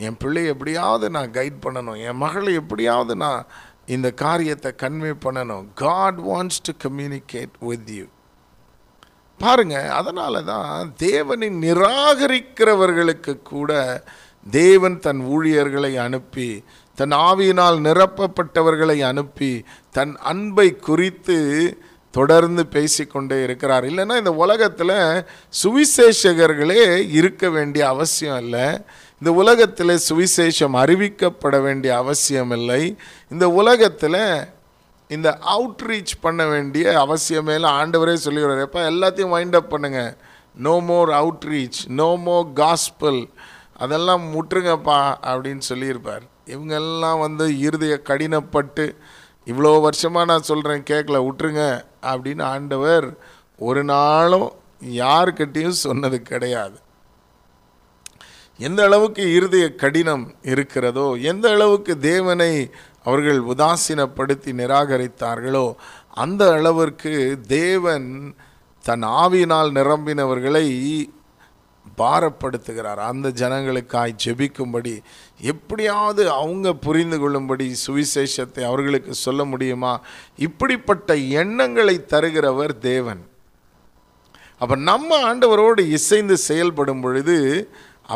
என் 0.00 0.18
பிள்ளை 0.18 0.44
எப்படியாவது 0.46 1.06
நான் 1.10 1.36
கைட் 1.36 1.60
பண்ணணும் 1.66 2.00
என் 2.06 2.18
மகளை 2.18 2.54
எப்படியாவது 2.54 3.14
நான் 3.16 3.44
இந்த 3.88 4.08
காரியத்தை 4.16 4.72
கன்வே 4.78 5.14
பண்ணணும் 5.26 5.68
God 5.76 6.20
wants 6.22 6.62
to 6.62 6.74
communicate 6.84 7.56
with 7.62 7.92
you 7.92 8.06
பாருங்க 9.40 9.78
அதனால 9.92 10.42
தான் 10.44 10.90
தேவனை 10.98 11.48
நிராகரிக்கிறவர்களுக்கு 11.64 13.34
கூட 13.44 13.72
தேவன் 14.46 14.98
தன் 15.00 15.22
ஊழியர்களை 15.28 15.92
அனுப்பி 15.98 16.50
தன் 16.98 17.16
ஆவியினால் 17.22 17.78
நிரப்பப்பட்டவர்களை 17.80 18.98
அனுப்பி 19.04 19.52
தன் 19.96 20.14
அன்பை 20.24 20.68
குறித்து 20.82 21.38
தொடர்ந்து 22.14 22.64
பேசிக்கொண்டே 22.74 23.38
இருக்கிறார் 23.44 23.86
இல்லைன்னா 23.86 24.16
இந்த 24.18 24.34
உலகத்தில் 24.38 24.96
சுவிசேஷகர்களே 25.54 26.82
இருக்க 27.20 27.50
வேண்டிய 27.50 27.84
அவசியம் 27.88 28.40
இல்லை 28.44 28.66
இந்த 29.22 29.32
உலகத்தில் 29.34 29.94
சுவிசேஷம் 30.08 30.76
அறிவிக்கப்பட 30.78 31.56
வேண்டிய 31.62 31.92
அவசியம் 31.98 32.52
இல்லை 32.52 32.82
இந்த 33.32 33.46
உலகத்தில் 33.54 34.22
இந்த 35.10 35.30
அவுட்ரீச் 35.52 36.14
பண்ண 36.22 36.42
வேண்டிய 36.46 36.86
அவசியமே 37.02 37.56
இல்லை 37.56 37.72
ஆண்டவரே 37.80 38.16
சொல்லிடுறாரு 38.26 38.62
எப்போ 38.62 38.82
எல்லாத்தையும் 38.90 39.34
வைண்ட் 39.36 39.58
அப் 39.60 39.72
பண்ணுங்கள் 39.74 40.12
no 40.58 40.76
more 40.82 41.10
outreach 41.14 41.80
no 41.94 42.10
more 42.24 42.48
gospel 42.54 43.20
அதெல்லாம் 43.78 44.24
முற்றுங்கப்பா 44.34 45.00
அப்படின்னு 45.30 45.64
சொல்லியிருப்பார் 45.66 46.24
இவங்கெல்லாம் 46.48 47.20
வந்து 47.20 47.46
இருதய 47.60 47.96
கடினப்பட்டு 48.10 48.86
இவ்வளோ 49.48 49.74
வருஷமாக 49.82 50.26
நான் 50.26 50.50
சொல்கிறேன் 50.50 50.84
கேட்கல 50.84 51.20
விட்டுருங்க 51.24 51.64
அப்படின்னு 52.04 52.44
ஆண்டவர் 52.50 53.08
ஒரு 53.60 53.82
நாளும் 53.86 54.48
யாருக்கிட்டேயும் 54.98 55.84
சொன்னது 55.84 56.18
கிடையாது 56.22 56.78
எந்த 58.60 58.80
அளவுக்கு 58.84 59.24
இருதய 59.32 59.68
கடினம் 59.76 60.26
இருக்கிறதோ 60.44 61.06
எந்த 61.24 61.46
அளவுக்கு 61.50 61.94
தேவனை 62.02 62.52
அவர்கள் 63.04 63.40
உதாசீனப்படுத்தி 63.48 64.52
நிராகரித்தார்களோ 64.54 65.66
அந்த 66.16 66.44
அளவிற்கு 66.52 67.14
தேவன் 67.48 68.08
தன் 68.84 69.06
ஆவியினால் 69.16 69.72
நிரம்பினவர்களை 69.72 70.66
பாரப்படுத்துகிறார் 72.02 73.02
அந்த 73.08 73.28
ஜனங்களுக்காய் 73.38 74.14
ஜெபிக்கும்படி 74.24 74.94
எப்படியாவது 75.46 76.24
அவங்க 76.34 76.74
புரிந்து 76.82 77.20
கொள்ளும்படி 77.20 77.68
சுவிசேஷத்தை 77.86 78.64
அவர்களுக்கு 78.64 79.14
சொல்ல 79.24 79.44
முடியுமா 79.46 79.94
இப்படிப்பட்ட 80.40 81.16
எண்ணங்களை 81.42 81.96
தருகிறவர் 82.14 82.76
தேவன் 82.86 83.24
அப்போ 84.62 84.76
நம்ம 84.84 85.12
ஆண்டவரோடு 85.30 85.84
இசைந்து 85.92 86.36
செயல்படும் 86.48 87.02
பொழுது 87.02 87.38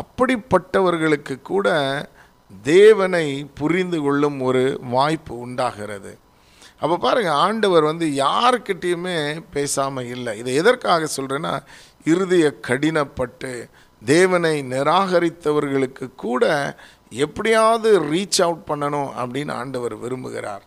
அப்படிப்பட்டவர்களுக்கு 0.00 1.34
கூட 1.42 1.68
தேவனை 2.64 3.26
புரிந்து 3.54 3.98
கொள்ளும் 4.02 4.38
ஒரு 4.40 4.62
வாய்ப்பு 4.90 5.34
உண்டாகிறது 5.38 6.12
அப்போ 6.80 6.96
பாருங்கள் 6.98 7.40
ஆண்டவர் 7.40 7.84
வந்து 7.84 8.06
யாருக்கிட்டேயுமே 8.18 9.16
பேசாமல் 9.50 10.08
இல்லை 10.08 10.32
இதை 10.38 10.54
எதற்காக 10.54 11.08
சொல்கிறேன்னா 11.16 11.52
இருதய 12.06 12.46
கடினப்பட்டு 12.68 13.50
தேவனை 14.02 14.54
நிராகரித்தவர்களுக்கு 14.72 16.06
கூட 16.16 16.44
எப்படியாவது 17.18 17.90
ரீச் 18.10 18.40
அவுட் 18.42 18.66
பண்ணணும் 18.68 19.10
அப்படின்னு 19.20 19.52
ஆண்டவர் 19.54 19.94
விரும்புகிறார் 19.96 20.64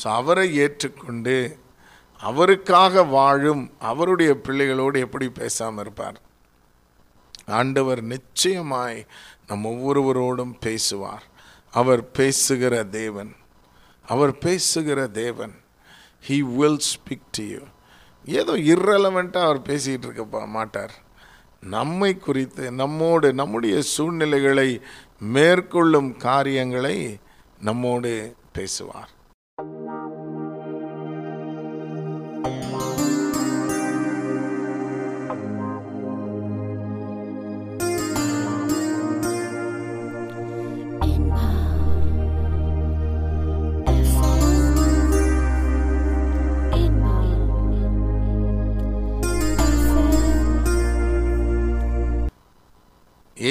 ஸோ 0.00 0.06
அவரை 0.12 0.46
ஏற்றுக்கொண்டு 0.58 1.36
அவருக்காக 2.20 3.02
வாழும் 3.12 3.62
அவருடைய 3.82 4.32
பிள்ளைகளோடு 4.40 4.98
எப்படி 5.00 5.26
பேசாமல் 5.32 5.82
இருப்பார் 5.84 6.18
ஆண்டவர் 7.54 8.00
நிச்சயமாய் 8.06 8.98
நம் 9.46 9.64
ஒவ்வொருவரோடும் 9.64 10.54
பேசுவார் 10.60 11.24
அவர் 11.72 12.02
பேசுகிற 12.10 12.74
தேவன் 12.92 13.32
அவர் 14.04 14.34
பேசுகிற 14.38 15.00
தேவன் 15.16 15.54
he 16.24 16.38
will 16.52 16.82
speak 16.90 17.28
to 17.32 17.44
you 17.44 17.62
ஏதோ 18.24 18.56
இர்ரெலவெண்ட்டாக 18.56 19.46
அவர் 19.46 19.62
பேசிக்கிட்டு 19.62 20.06
இருக்க 20.06 20.46
மாட்டார் 20.46 20.94
நம்மை 21.60 22.18
குறித்து 22.18 22.72
நம்மோடு 22.72 23.34
நம்முடைய 23.34 23.82
சூழ்நிலைகளை 23.82 24.80
மேற்கொள்ளும் 25.18 26.16
காரியங்களை 26.16 27.18
நம்மோடு 27.60 28.34
பேசுவார் 28.52 29.10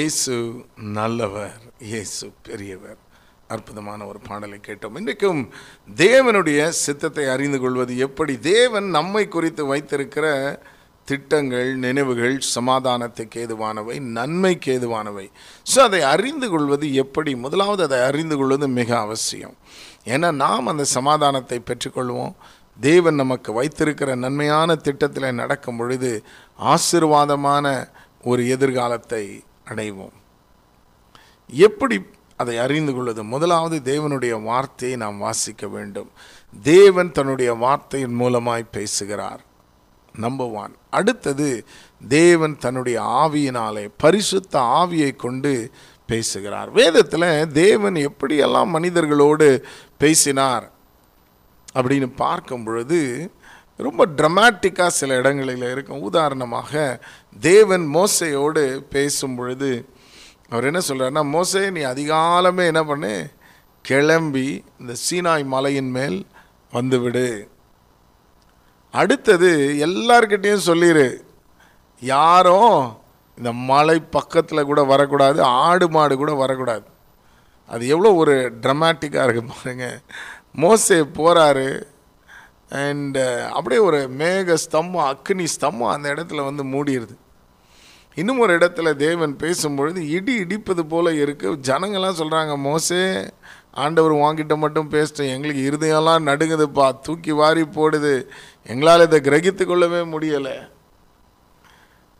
இயேசு 0.02 0.34
நல்லவர் 0.94 1.56
இயேசு 1.86 2.26
பெரியவர் 2.42 3.00
அற்புதமான 3.50 4.00
ஒரு 4.06 4.20
பாடலை 4.28 4.56
கேட்டோம் 4.58 4.96
இன்றைக்கும் 4.96 5.42
தேவனுடைய 5.96 6.60
சித்தத்தை 6.78 7.24
அறிந்து 7.26 7.58
கொள்வது 7.60 7.94
எப்படி 7.98 8.34
தேவன் 8.46 8.86
நம்மை 8.90 9.24
குறித்து 9.28 9.64
வைத்திருக்கிற 9.66 10.24
திட்டங்கள் 11.08 11.68
நினைவுகள் 11.76 12.34
சமாதானத்துக்கு 12.48 13.38
ஏதுவானவை 13.44 13.96
நன்மைக்கு 14.16 14.72
ஏதுவானவை 14.74 15.26
ஸோ 15.66 15.78
அதை 15.80 16.00
அறிந்து 16.10 16.48
கொள்வது 16.48 16.88
எப்படி 16.94 17.34
முதலாவது 17.36 17.84
அதை 17.84 18.00
அறிந்து 18.08 18.38
கொள்வது 18.38 18.68
மிக 18.70 18.90
அவசியம் 18.98 19.56
ஏன்னா 20.06 20.30
நாம் 20.38 20.72
அந்த 20.72 20.86
சமாதானத்தை 20.94 21.60
பெற்றுக்கொள்வோம் 21.62 22.34
தேவன் 22.78 23.14
நமக்கு 23.14 23.52
வைத்திருக்கிற 23.52 24.10
நன்மையான 24.16 24.76
திட்டத்தில் 24.80 25.30
நடக்கும் 25.34 25.76
பொழுது 25.76 26.12
ஆசிர்வாதமான 26.72 27.66
ஒரு 28.24 28.42
எதிர்காலத்தை 28.48 29.24
அடைவோம் 29.72 30.16
எப்படி 31.50 31.96
அதை 32.36 32.54
அறிந்து 32.58 32.92
கொள்வது 32.94 33.22
முதலாவது 33.24 33.76
தேவனுடைய 33.84 34.34
வார்த்தையை 34.42 34.96
நாம் 34.96 35.18
வாசிக்க 35.18 35.66
வேண்டும் 35.68 36.10
தேவன் 36.64 37.10
தன்னுடைய 37.12 37.50
வார்த்தையின் 37.56 38.16
மூலமாய் 38.20 38.72
பேசுகிறார் 38.72 39.42
நம்பர் 40.14 40.52
ஒன் 40.54 40.72
அடுத்தது 40.90 41.48
தேவன் 42.08 42.54
தன்னுடைய 42.58 42.98
ஆவியினாலே 43.22 43.84
பரிசுத்த 43.96 44.54
ஆவியை 44.80 45.12
கொண்டு 45.16 45.52
பேசுகிறார் 46.08 46.70
வேதத்தில் 46.70 47.30
தேவன் 47.52 47.96
எப்படியெல்லாம் 48.08 48.74
மனிதர்களோடு 48.74 49.48
பேசினார் 49.98 50.66
அப்படின்னு 51.74 52.08
பார்க்கும் 52.16 52.64
பொழுது 52.64 53.00
ரொம்ப 53.82 54.02
ட்ரமாட்டிக்காக 54.18 54.92
சில 54.92 55.16
இடங்களில் 55.16 55.66
இருக்கும் 55.70 56.02
உதாரணமாக 56.02 56.72
தேவன் 57.42 57.86
மோசையோடு 57.94 58.64
பேசும் 58.88 59.36
பொழுது 59.36 59.70
அவர் 60.50 60.66
என்ன 60.66 60.80
சொல்கிறார்னா 60.88 61.22
மோசை 61.32 61.62
நீ 61.70 61.82
அதிகாலமே 61.84 62.64
என்ன 62.64 62.82
பண்ணு 62.84 63.12
கிளம்பி 63.84 64.48
இந்த 64.80 64.94
சீனாய் 65.04 65.44
மலையின் 65.46 65.90
மேல் 65.90 66.18
வந்துவிடு 66.72 67.28
அடுத்தது 68.94 69.50
எல்லார்கிட்டேயும் 69.86 70.66
சொல்லிடு 70.66 71.06
யாரும் 72.02 72.76
இந்த 73.38 73.50
மலை 73.68 73.98
பக்கத்தில் 74.10 74.68
கூட 74.70 74.80
வரக்கூடாது 74.84 75.40
ஆடு 75.60 75.86
மாடு 75.88 76.14
கூட 76.16 76.32
வரக்கூடாது 76.34 76.86
அது 77.68 77.82
எவ்வளோ 77.86 78.10
ஒரு 78.14 78.34
ட்ரமாட்டிக்காக 78.62 79.24
இருக்குது 79.26 79.50
பாருங்கள் 79.52 79.96
மோசே 80.54 80.98
போகிறாரு 81.14 81.68
அண்டு 82.72 83.22
uh, 83.22 83.40
அப்படியே 83.50 83.80
ஒரு 83.86 83.98
மேக 84.18 84.54
ஸ்தம்பம் 84.62 85.06
அக்னி 85.06 85.46
ஸ்தம்பம் 85.54 85.92
அந்த 85.92 86.06
இடத்துல 86.14 86.44
வந்து 86.44 86.64
மூடிடுது 86.66 87.14
இன்னும் 88.16 88.40
ஒரு 88.40 88.52
இடத்துல 88.58 88.88
தேவன் 88.98 89.34
பேசும்பொழுது 89.36 90.00
இடி 90.10 90.32
இடிப்பது 90.40 90.82
போல் 90.86 91.10
இருக்குது 91.18 91.60
ஜனங்கள்லாம் 91.62 92.18
சொல்கிறாங்க 92.18 92.54
மோசே 92.62 93.02
ஆண்டவர் 93.76 94.14
வாங்கிட்ட 94.16 94.54
மட்டும் 94.56 94.90
பேசிட்டோம் 94.90 95.32
எங்களுக்கு 95.32 95.62
இருதயம்லாம் 95.62 96.26
நடுங்குதுப்பா 96.28 96.86
தூக்கி 97.02 97.34
வாரி 97.34 97.64
போடுது 97.76 98.14
எங்களால் 98.66 99.06
இதை 99.06 99.20
கிரகித்து 99.20 99.64
கொள்ளவே 99.64 100.02
முடியலை 100.12 100.56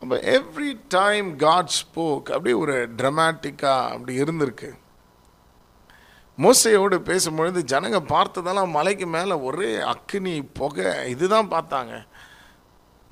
அப்போ 0.01 0.15
எவ்ரி 0.31 0.71
டைம் 0.89 1.27
காட் 1.37 1.75
ஸ்போக் 1.75 2.31
அப்படியே 2.31 2.55
ஒரு 2.57 2.77
ட்ரமாட்டிக்காக 2.97 3.91
அப்படி 3.91 4.15
இருந்திருக்கு 4.19 4.69
மோசையோடு 6.37 6.97
பேசும்பொழுது 7.01 7.59
ஜனங்க 7.63 7.99
பார்த்ததெல்லாம் 8.05 8.71
மலைக்கு 8.71 9.07
மேலே 9.07 9.35
ஒரே 9.39 9.69
அக்னி 9.85 10.35
புகை 10.53 10.91
இதுதான் 11.09 11.51
பார்த்தாங்க 11.51 11.95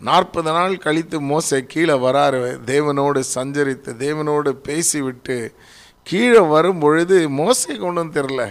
நாற்பது 0.00 0.51
நாள் 0.51 0.75
கழித்து 0.77 1.17
மோசை 1.21 1.59
கீழே 1.65 1.95
வராரு 1.95 2.39
தேவனோடு 2.65 3.21
சஞ்சரித்து 3.35 3.91
தேவனோடு 3.97 4.51
பேசிவிட்டு 4.61 5.37
கீழே 6.07 6.41
வரும் 6.47 6.79
பொழுது 6.79 7.17
மோசை 7.37 7.73
கொண்டு 7.77 8.03
தெரில 8.11 8.43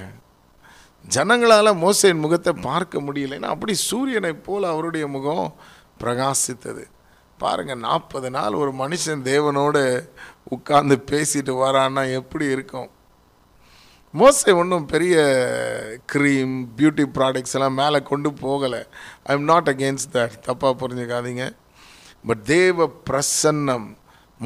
ஜனங்களால் 1.05 1.81
மோசையின் 1.81 2.21
முகத்தை 2.21 2.53
பார்க்க 2.63 3.01
முடியலைன்னா 3.01 3.51
அப்படி 3.51 3.75
சூரியனை 3.81 4.33
போல் 4.39 4.65
அவருடைய 4.65 5.05
முகம் 5.07 5.47
பிரகாசித்தது 6.01 6.85
பாருங்கள் 7.41 7.79
நாற்பது 7.79 8.31
நாள் 8.31 8.55
ஒரு 8.55 8.73
மனுஷன் 8.73 9.23
தேவனோடு 9.25 9.83
உட்கார்ந்து 10.51 10.97
பேசிட்டு 11.11 11.53
வரான்னா 11.61 12.03
எப்படி 12.13 12.47
இருக்கும் 12.51 12.89
மோஸ்ட்லி 14.15 14.53
ஒன்றும் 14.53 14.87
பெரிய 14.87 15.17
க்ரீம் 16.13 16.55
பியூட்டி 16.77 17.05
ப்ராடக்ட்ஸ் 17.17 17.55
எல்லாம் 17.55 17.77
மேலே 17.77 17.99
கொண்டு 18.03 18.31
போகலை 18.41 18.81
I 19.27 19.35
am 19.35 19.45
not 19.45 19.69
against 19.69 20.11
that 20.13 20.35
தப்பாக 20.47 20.75
புரிஞ்சுக்காதீங்க 20.81 21.45
பட் 22.25 22.43
தேவ 22.47 22.87
பிரசன்னம் 23.09 23.87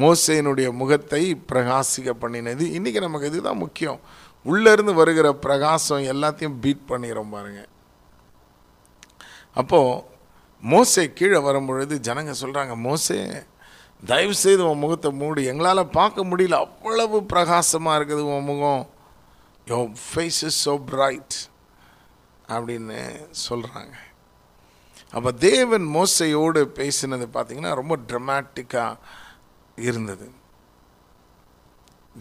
மோசையினுடைய 0.00 0.67
முகத்தை 0.73 1.21
பிரகாசிக்க 1.49 2.13
பண்ணினது 2.21 2.63
இன்றைக்கி 2.73 2.99
நமக்கு 2.99 3.27
இதுதான் 3.27 3.57
முக்கியம் 3.57 3.99
உள்ளேருந்து 4.45 4.93
வருகிற 4.93 5.27
பிரகாசம் 5.39 6.09
எல்லாத்தையும் 6.13 6.57
பீட் 6.59 6.89
பண்ணிடுறோம் 6.89 7.31
பாருங்க 7.31 7.61
அப்போது 9.55 10.01
மோசை 10.63 11.05
கீழே 11.13 11.39
வரும்பொழுது 11.39 11.95
ஜனங்க 12.07 12.33
சொல்கிறாங்க 12.41 12.75
மோசே 12.81 13.17
தயவுசெய்து 14.03 14.63
உன் 14.65 14.79
முகத்தை 14.79 15.09
மூடி 15.13 15.41
எங்களால் 15.45 15.91
பார்க்க 15.91 16.23
முடியல 16.23 16.57
அவ்வளவு 16.59 17.17
பிரகாசமாக 17.25 17.97
இருக்குது 17.99 18.23
உன் 18.31 18.47
முகம் 18.47 18.83
your 19.67 19.77
face 20.03 20.39
is 20.43 20.59
so 20.65 20.73
bright 20.85 21.35
அப்படின்னு 22.49 22.99
சொல்கிறாங்க 23.45 23.93
அப்போ 25.13 25.31
தேவன் 25.41 25.85
மோசையோடு 25.95 26.61
பேசினது 26.77 27.25
பார்த்திங்கன்னா 27.33 27.73
ரொம்ப 27.73 27.95
ட்ரமாட்டிக்காக 28.07 28.99
இருந்தது 29.77 30.27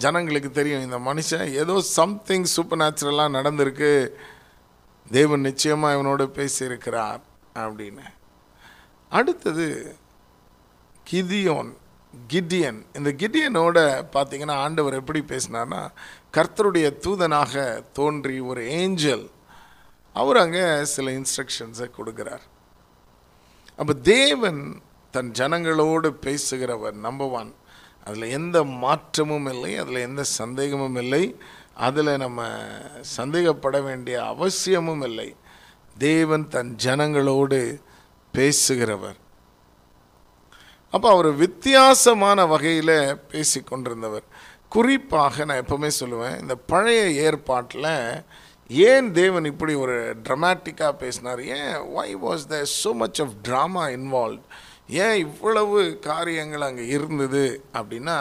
ஜனங்களுக்கு 0.00 0.50
தெரியும் 0.50 0.84
இந்த 0.84 0.98
மனுஷன் 1.08 1.46
ஏதோ 1.54 1.74
சம்திங் 1.94 2.46
சூப்பர் 2.54 2.80
நேச்சுரலாக 2.80 3.34
நடந்திருக்கு 3.36 3.90
தேவன் 5.10 5.40
நிச்சயமாக 5.40 5.94
இவனோடு 5.96 6.24
பேசியிருக்கிறார் 6.36 7.20
அப்படின்னு 7.56 8.06
அடுத்தது 9.12 9.66
கிதியோன் 11.06 11.70
கிடியன் 12.14 12.80
இந்த 12.94 13.10
கிடியனோட 13.20 13.78
பார்த்தீங்கன்னா 14.14 14.56
ஆண்டவர் 14.56 14.98
எப்படி 14.98 15.20
பேசினார்னா 15.28 15.80
கர்த்தருடைய 16.34 16.86
தூதனாக 16.96 17.54
தோன்றி 17.92 18.36
ஒரு 18.42 18.62
ஏஞ்சல் 18.74 19.26
அவர் 20.16 20.38
அங்கே 20.38 20.64
சில 20.84 21.10
இன்ஸ்ட்ரக்ஷன்ஸை 21.10 21.88
கொடுக்குறார் 21.96 22.44
அப்போ 23.78 23.94
தேவன் 24.08 24.60
தன் 25.14 25.30
ஜனங்களோடு 25.30 26.08
பேசுகிறவர் 26.22 26.96
நம்பர் 26.98 27.32
ஒன் 27.32 27.50
அதில் 28.06 28.32
எந்த 28.32 28.58
மாற்றமும் 28.80 29.46
இல்லை 29.46 29.72
அதில் 29.78 30.04
எந்த 30.04 30.22
சந்தேகமும் 30.32 30.96
இல்லை 30.96 31.24
அதில் 31.78 32.12
நம்ம 32.16 32.40
சந்தேகப்பட 33.16 33.76
வேண்டிய 33.82 34.16
அவசியமும் 34.24 35.02
இல்லை 35.02 35.28
தேவன் 35.98 36.44
தன் 36.48 36.72
ஜனங்களோடு 36.76 37.60
பேசுகிறவர் 38.34 39.18
அப்போ 40.92 41.08
அவர் 41.10 41.30
வித்தியாசமான 41.36 42.38
வகையில் 42.46 42.96
பேசி 43.28 43.60
கொண்டிருந்தவர் 43.60 44.26
குறிப்பாக 44.74 45.44
நான் 45.44 45.60
எப்போவுமே 45.62 45.90
சொல்லுவேன் 46.00 46.36
இந்த 46.40 46.54
பழைய 46.66 47.02
ஏற்பாட்டில் 47.24 47.90
ஏன் 48.70 49.08
தேவன் 49.12 49.44
இப்படி 49.44 49.72
ஒரு 49.74 49.96
ட்ரமாட்டிக்காக 50.24 50.92
பேசினார் 50.94 51.40
ஏன் 51.56 51.74
why 51.92 52.08
was 52.22 52.44
the 52.46 52.58
so 52.74 52.90
much 52.94 53.20
of 53.20 53.34
drama 53.48 53.84
involve 53.96 54.44
ஏன் 55.00 55.16
இவ்வளவு 55.16 55.78
காரியங்கள் 56.00 56.60
அங்கே 56.60 56.86
இருந்தது 56.86 57.44
அப்படின்னா 57.74 58.16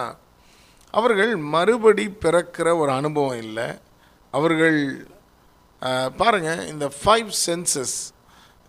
அவர்கள் 0.94 1.32
மறுபடி 1.54 2.06
பிறக்கிற 2.22 2.68
ஒரு 2.78 2.92
அனுபவம் 2.92 3.38
இல்லை 3.38 3.68
அவர்கள் 4.34 4.80
பாருங்கள் 6.16 6.62
இந்த 6.68 6.86
ஃபைவ் 7.00 7.32
சென்சஸ் 7.46 7.96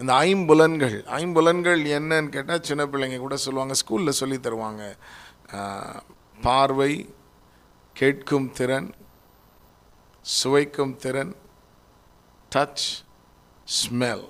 இந்த 0.01 0.13
ஐம்புலன்கள் 0.25 0.97
ஐம்புலன்கள் 1.19 1.83
என்னன்னு 1.99 2.29
கேட்டால் 2.29 2.65
சின்ன 2.65 2.83
பிள்ளைங்க 2.85 3.19
கூட 3.19 3.37
சொல்லுவாங்க 3.37 3.75
ஸ்கூலில் 3.75 4.19
சொல்லி 4.19 4.39
தருவாங்க 4.39 4.85
பார்வை 6.41 6.93
கேட்கும் 7.97 8.49
திறன் 8.53 8.89
சுவைக்கும் 10.25 10.95
திறன் 10.97 11.33
டச் 12.53 12.87
ஸ்மெல் 13.79 14.25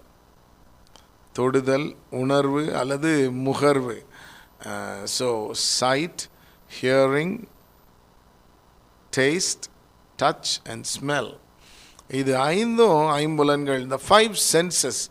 தொடுதல் 1.35 1.88
உணர்வு 2.14 2.62
அல்லது 2.72 3.12
முகர்வு 3.46 3.96
so 5.18 5.29
sight 5.79 6.24
hearing 6.70 7.37
taste 9.12 9.66
touch 10.18 10.53
and 10.70 10.87
smell 10.94 11.33
இது 12.14 12.33
ஐந்தும் 12.55 13.03
ஐம்புலன்கள் 13.16 13.81
இந்த 13.81 13.98
ஃபைவ் 14.09 14.35
சென்சஸ் 14.53 15.03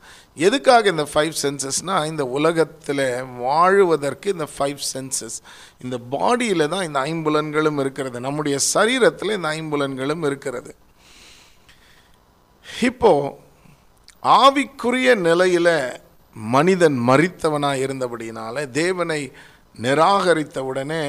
எதுக்காக 0.38 0.86
இந்த 0.90 1.06
ஃபைவ் 1.12 1.34
சென்சஸ்னால் 1.42 2.08
இந்த 2.08 2.24
உலகத்தில் 2.34 3.04
வாழுவதற்கு 3.42 4.28
இந்த 4.34 4.48
ஃபைவ் 4.54 4.80
சென்சஸ் 4.92 5.38
இந்த 5.82 5.98
பாடியில் 6.14 6.70
தான் 6.70 6.86
இந்த 6.86 7.00
ஐம்புலன்களும் 7.10 7.80
இருக்கிறது 7.80 8.20
நம்முடைய 8.20 8.58
சரீரத்தில் 8.74 9.36
இந்த 9.36 9.50
ஐம்புலன்களும் 9.60 10.24
இருக்கிறது 10.24 10.74
இப்போது 12.66 13.32
ஆவிக்குரிய 14.38 15.10
நிலையில் 15.22 15.76
மனிதன் 16.36 16.98
மறித்தவனாக 17.08 17.84
இருந்தபடினால 17.86 18.66
தேவனை 18.76 19.22
நிராகரித்தவுடனே 19.76 21.04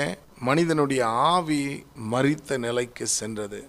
மனிதனுடைய 0.41 1.03
ஆவி 1.31 1.63
மறித்த 2.11 2.59
நிலைக்கு 2.59 3.07
சென்றது 3.19 3.61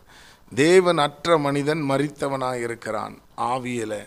தேவன் 0.52 1.00
அற்ற 1.00 1.38
மனிதன் 1.38 1.82
மறித்தவனாக 1.90 2.58
இருக்கிறான் 2.60 3.16
ஆவியில் 3.48 4.00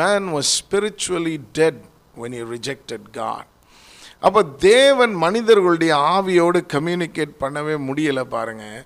man 0.00 0.26
was 0.32 0.50
spiritually 0.58 1.36
dead 1.52 1.80
when 2.14 2.36
you 2.38 2.44
rejected 2.52 3.06
God 3.12 3.48
அப்போ 4.22 4.40
தேவன் 4.64 5.12
மனிதர்களுடைய 5.16 5.92
ஆவியோடு 6.10 6.60
கம்யூனிகேட் 6.72 7.34
பண்ணவே 7.40 7.74
முடியலை 7.88 8.24
பாருங்கள் 8.28 8.80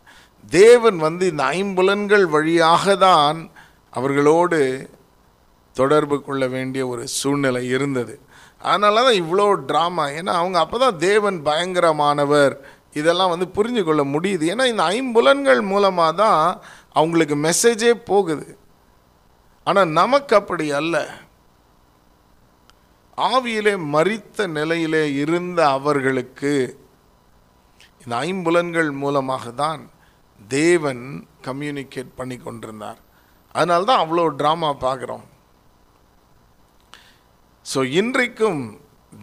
தேவன் 0.52 0.98
வந்து 0.98 1.24
இந்த 1.32 1.44
ஐம்புலன்கள் 1.54 2.26
வழியாக 2.28 2.94
தான் 2.98 3.38
அவர்களோடு 3.92 4.60
தொடர்பு 5.76 6.16
கொள்ள 6.20 6.44
வேண்டிய 6.48 6.82
ஒரு 6.86 7.04
சூழ்நிலை 7.12 7.62
இருந்தது 7.68 8.14
அதனால 8.62 9.02
தான் 9.02 9.20
இவ்வளோ 9.20 9.46
ட்ராமா 9.70 10.04
ஏன்னா 10.18 10.32
அவங்க 10.34 10.58
அப்போ 10.58 10.78
தான் 10.78 10.98
தேவன் 10.98 11.38
பயங்கரமானவர் 11.44 12.54
இதெல்லாம் 12.92 13.30
வந்து 13.30 13.46
புரிஞ்சு 13.56 13.82
கொள்ள 13.84 14.02
முடியுது 14.14 14.44
ஏன்னா 14.52 14.64
இந்த 14.64 14.84
ஐம்புலன்கள் 14.92 15.60
மூலமாக 15.64 16.12
தான் 16.14 16.42
அவங்களுக்கு 16.96 17.36
மெசேஜே 17.44 17.92
போகுது 18.04 18.46
ஆனால் 19.66 19.92
நமக்கு 19.92 20.34
அப்படி 20.36 20.66
அல்ல 20.72 20.96
ஆவியிலே 23.18 23.74
மறித்த 23.92 24.46
நிலையிலே 24.48 25.02
இருந்த 25.22 25.60
அவர்களுக்கு 25.70 26.52
இந்த 28.00 28.14
ஐம்புலன்கள் 28.22 28.90
மூலமாக 28.96 29.50
தான் 29.56 29.82
தேவன் 30.40 31.04
கம்யூனிகேட் 31.44 32.16
பண்ணி 32.16 32.36
கொண்டிருந்தார் 32.38 33.00
அதனால 33.54 33.84
தான் 33.84 34.02
அவ்வளோ 34.04 34.24
ட்ராமா 34.38 34.70
பார்க்குறோம் 34.80 35.26
ஸோ 37.66 37.80
இன்றைக்கும் 37.92 38.62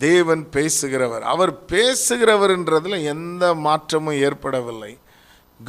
தேவன் 0.00 0.44
பேசுகிறவர் 0.54 1.24
அவர் 1.24 1.54
பேசுகிறவர்ன்றதில் 1.72 3.06
எந்த 3.06 3.46
மாற்றமும் 3.60 4.20
ஏற்படவில்லை 4.20 4.94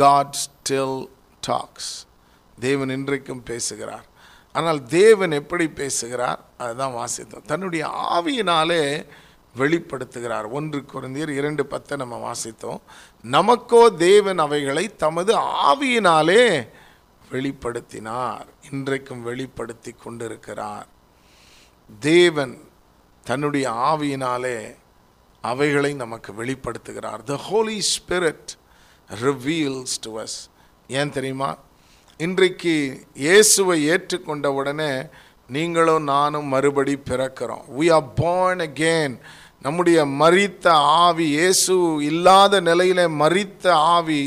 காட் 0.00 0.38
ஸ்டில் 0.42 1.00
டாக்ஸ் 1.42 1.92
தேவன் 2.58 2.90
இன்றைக்கும் 2.90 3.42
பேசுகிறார் 3.42 4.06
ஆனால் 4.54 4.80
தேவன் 4.92 5.32
எப்படி 5.32 5.66
பேசுகிறார் 5.72 6.40
அதுதான் 6.58 6.94
வாசித்தோம் 6.94 7.46
தன்னுடைய 7.46 7.84
ஆவியினாலே 8.10 8.82
வெளிப்படுத்துகிறார் 9.54 10.46
ஒன்று 10.50 10.78
குறைந்தீர் 10.84 11.30
இரண்டு 11.30 11.62
பத்தை 11.66 11.94
நம்ம 11.96 12.16
வாசித்தோம் 12.26 12.80
நமக்கோ 13.24 13.82
தேவன் 13.98 14.38
அவைகளை 14.38 14.84
தமது 14.96 15.32
ஆவியினாலே 15.64 16.42
வெளிப்படுத்தினார் 17.32 18.46
இன்றைக்கும் 18.70 19.22
வெளிப்படுத்தி 19.22 19.92
கொண்டிருக்கிறார் 19.96 20.88
தேவன் 22.02 22.54
தன்னுடைய 23.26 23.66
ஆவியினாலே 23.86 24.58
அவைகளை 25.44 25.92
நமக்கு 25.94 26.30
வெளிப்படுத்துகிறார் 26.32 27.22
the 27.24 27.36
Holy 27.44 27.78
Spirit 27.92 28.50
reveals 29.10 29.96
to 30.02 30.12
us 30.18 30.38
ஏன் 30.90 31.12
தெரியுமா 31.12 31.50
இன்றைக்கு 32.20 32.72
இயேசுவை 33.20 33.76
ஏற்றுக்கொண்ட 33.92 34.46
உடனே 34.54 34.88
நீங்களும் 35.48 36.04
நானும் 36.04 36.48
மறுபடி 36.48 36.94
பிறக்கிறோம் 37.06 37.62
வி 37.76 37.86
ஆர் 37.90 38.10
பார்ன் 38.18 38.62
அகெயின் 38.64 39.14
நம்முடைய 39.64 39.98
மறித்த 40.20 40.66
ஆவி 41.00 41.26
இயேசு 41.36 41.74
இல்லாத 42.08 42.60
நிலையில் 42.60 43.02
மறித்த 43.16 43.64
ஆவி 43.90 44.20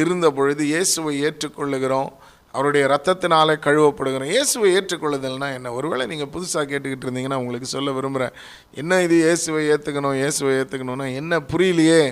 இருந்த 0.00 0.28
பொழுது 0.30 0.62
இயேசுவை 0.66 1.14
ஏற்றுக்கொள்ளுகிறோம் 1.22 2.10
அவருடைய 2.54 2.84
ரத்தத்தினாலே 2.88 3.56
கழுவப்படுகிறோம் 3.58 4.32
இயேசுவை 4.32 4.70
ஏற்றுக்கொள்ளுதல்னா 4.74 5.48
என்ன 5.54 5.72
ஒருவேளை 5.72 6.06
நீங்கள் 6.06 6.32
புதுசாக 6.32 6.64
கேட்டுக்கிட்டு 6.64 7.06
இருந்தீங்கன்னா 7.06 7.40
உங்களுக்கு 7.42 7.68
சொல்ல 7.68 7.92
விரும்புகிறேன் 7.92 8.36
என்ன 8.74 9.00
இது 9.02 9.18
இயேசுவை 9.18 9.64
ஏற்றுக்கணும் 9.72 10.16
இயேசுவை 10.16 10.54
ஏற்றுக்கணும்னா 10.60 11.08
என்ன 11.14 11.40
புரியலையே 11.50 12.02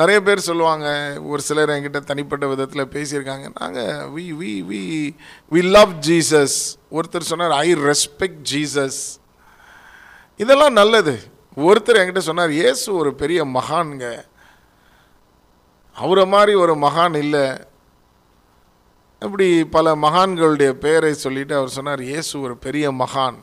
நிறைய 0.00 0.18
பேர் 0.20 0.40
சொல்லுவாங்க 0.40 0.88
ஒரு 1.30 1.40
சிலர் 1.42 1.72
என்கிட்ட 1.72 2.00
தனிப்பட்ட 2.02 2.44
விதத்தில் 2.46 2.90
பேசியிருக்காங்க 2.92 3.48
நாங்கள் 3.56 4.04
we 4.14 4.26
we 4.38 4.52
we 4.68 4.82
we 5.52 5.62
love 5.70 5.92
Jesus 6.06 6.56
ஒருத்தர் 6.90 7.30
சொன்னார் 7.30 7.54
ஐ 7.58 7.68
ரெஸ்பெக்ட் 7.82 8.42
ஜீசஸ் 8.52 9.00
இதெல்லாம் 10.40 10.78
நல்லது 10.80 11.14
ஒருத்தர் 11.56 11.98
என்கிட்ட 12.00 12.22
சொன்னார் 12.24 12.52
ஏசு 12.64 12.86
ஒரு 12.94 13.10
பெரிய 13.14 13.40
மகான்ங்க 13.50 14.06
அவரை 15.96 16.24
மாதிரி 16.28 16.52
ஒரு 16.56 16.74
மகான் 16.84 17.16
இல்லை 17.16 17.44
இப்படி 19.22 19.46
பல 19.70 19.86
மகான்களுடைய 19.98 20.70
பெயரை 20.78 21.12
சொல்லிவிட்டு 21.18 21.54
அவர் 21.56 21.76
சொன்னார் 21.78 22.02
இயேசு 22.04 22.34
ஒரு 22.40 22.54
பெரிய 22.58 22.86
மகான் 23.00 23.38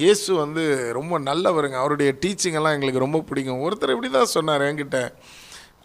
இயேசு 0.00 0.30
வந்து 0.34 0.64
ரொம்ப 0.92 1.14
நல்லவருங்க 1.20 1.78
அவருடைய 1.78 2.10
டீச்சிங்கெல்லாம் 2.22 2.76
எங்களுக்கு 2.76 3.04
ரொம்ப 3.04 3.20
பிடிக்கும் 3.20 3.62
ஒருத்தர் 3.62 3.94
இப்படி 3.94 4.10
தான் 4.10 4.34
சொன்னார் 4.34 4.66
என்கிட்ட 4.66 4.98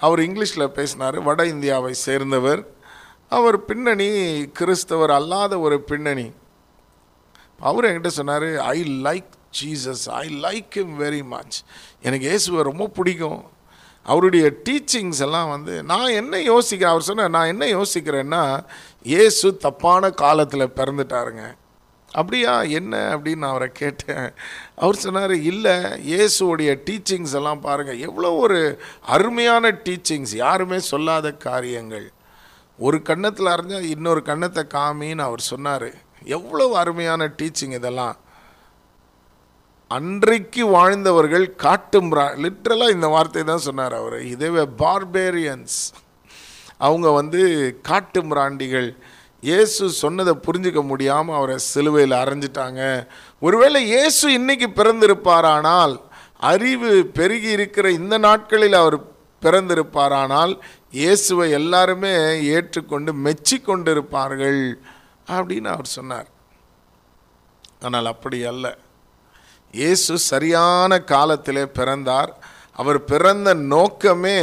அவர் 0.00 0.20
இங்கிலீஷில் 0.20 0.74
பேசினார் 0.74 1.18
வட 1.22 1.42
இந்தியாவை 1.46 1.94
சேர்ந்தவர் 2.06 2.62
அவர் 3.32 3.58
பின்னணி 3.66 4.10
கிறிஸ்தவர் 4.54 5.12
அல்லாத 5.12 5.54
ஒரு 5.60 5.78
பின்னணி 5.82 6.28
அவர் 7.60 7.86
என்கிட்ட 7.86 8.12
சொன்னார் 8.14 8.48
I 8.70 8.78
like 9.02 9.32
Jesus 9.60 10.06
I 10.18 10.26
like 10.46 10.74
him 10.78 10.96
very 10.98 11.22
much 11.26 11.58
எனக்கு 12.02 12.26
இயேசுவை 12.26 12.64
ரொம்ப 12.64 12.86
பிடிக்கும் 12.96 13.42
அவருடைய 14.06 14.46
டீச்சிங்ஸ் 14.66 15.22
எல்லாம் 15.22 15.50
வந்து 15.50 15.76
நான் 15.84 16.10
என்ன 16.14 16.42
யோசிக்கிறேன் 16.44 16.92
அவர் 16.92 17.08
சொன்ன 17.08 17.28
நான் 17.28 17.52
என்ன 17.54 17.66
யோசிக்கிறேன்னா 17.68 18.42
இயேசு 19.06 19.48
தப்பான 19.58 20.10
காலத்தில் 20.16 20.74
பிறந்துட்டாருங்க 20.76 21.46
அப்படியா 22.16 22.54
என்ன 22.72 22.96
அப்படின்னு 23.14 23.46
அவரை 23.50 23.68
கேட்டேன் 23.74 24.28
அவர் 24.76 24.98
சொன்னார் 24.98 25.36
இல்லை 25.44 25.76
இயேசுவோடைய 26.06 26.72
டீச்சிங்ஸ் 26.86 27.36
எல்லாம் 27.36 27.62
பாருங்கள் 27.62 28.00
எவ்வளோ 28.00 28.32
ஒரு 28.38 28.60
அருமையான 29.08 29.72
டீச்சிங்ஸ் 29.86 30.34
யாருமே 30.38 30.80
சொல்லாத 30.90 31.32
காரியங்கள் 31.42 32.08
ஒரு 32.80 32.98
கன்னத்தில் 33.02 33.54
அறிஞ்சால் 33.54 33.90
இன்னொரு 33.90 34.22
கன்னத்தை 34.22 34.64
காமின்னு 34.70 35.24
அவர் 35.24 35.44
சொன்னார் 35.46 35.90
எவ்வளோ 36.30 36.66
அருமையான 36.76 37.28
டீச்சிங் 37.38 37.76
இதெல்லாம் 37.76 38.16
அன்றைக்கு 39.92 40.64
வாழ்ந்தவர்கள் 40.70 41.46
காட்டு 41.56 42.00
மிரா 42.02 42.26
லிட்ரலாக 42.38 42.94
இந்த 42.94 43.08
வார்த்தை 43.08 43.44
தான் 43.44 43.66
சொன்னார் 43.66 43.94
அவர் 43.94 44.18
இதே 44.26 44.50
பார்பேரியன்ஸ் 44.80 45.78
அவங்க 46.78 47.08
வந்து 47.12 47.42
காட்டு 47.82 48.22
மிராண்டிகள் 48.24 48.90
இயேசு 49.46 49.84
சொன்னதை 50.00 50.34
புரிஞ்சிக்க 50.46 50.82
முடியாமல் 50.84 51.38
அவரை 51.38 51.56
சிலுவையில் 51.66 52.16
அரைஞ்சிட்டாங்க 52.20 52.82
ஒருவேளை 53.42 53.82
இயேசு 53.88 54.26
இன்னைக்கு 54.32 54.68
பிறந்திருப்பாரானால் 54.72 55.96
அறிவு 56.44 56.90
பெருகி 57.18 57.50
இருக்கிற 57.58 57.88
இந்த 57.98 58.16
நாட்களில் 58.20 58.78
அவர் 58.80 58.98
பிறந்திருப்பாரானால் 59.42 60.54
இயேசுவை 60.94 61.48
எல்லாருமே 61.52 62.14
ஏற்றுக்கொண்டு 62.56 63.12
மெச்சி 63.26 63.58
கொண்டிருப்பார்கள் 63.62 64.62
அப்படின்னு 65.30 65.70
அவர் 65.72 65.94
சொன்னார் 65.96 66.30
ஆனால் 67.82 68.10
அப்படி 68.14 68.38
அல்ல 68.46 68.68
இயேசு 69.74 70.14
சரியான 70.32 71.00
காலத்திலே 71.06 71.64
பிறந்தார் 71.78 72.32
அவர் 72.76 73.00
பிறந்த 73.06 73.50
நோக்கமே 73.68 74.40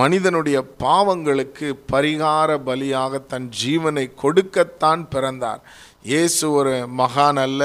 மனிதனுடைய 0.00 0.58
பாவங்களுக்கு 0.80 1.66
பரிகார 1.92 2.50
பலியாக 2.64 3.20
தன் 3.26 3.48
ஜீவனை 3.58 4.04
கொடுக்கத்தான் 4.14 5.02
பிறந்தார் 5.08 5.60
இயேசு 6.04 6.44
ஒரு 6.52 6.74
மகான் 6.96 7.40
அல்ல 7.42 7.62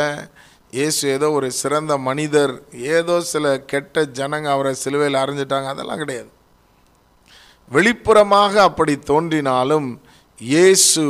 இயேசு 0.74 1.02
ஏதோ 1.08 1.28
ஒரு 1.32 1.48
சிறந்த 1.52 1.94
மனிதர் 2.00 2.54
ஏதோ 2.92 3.16
சில 3.32 3.46
கெட்ட 3.66 4.04
ஜனங்க 4.14 4.50
அவரை 4.50 4.74
சிலுவையில் 4.76 5.22
அறிஞ்சிட்டாங்க 5.22 5.70
அதெல்லாம் 5.70 6.02
கிடையாது 6.04 6.32
வெளிப்புறமாக 7.72 8.54
அப்படி 8.62 8.94
தோன்றினாலும் 9.06 9.90
இயேசு 10.42 11.04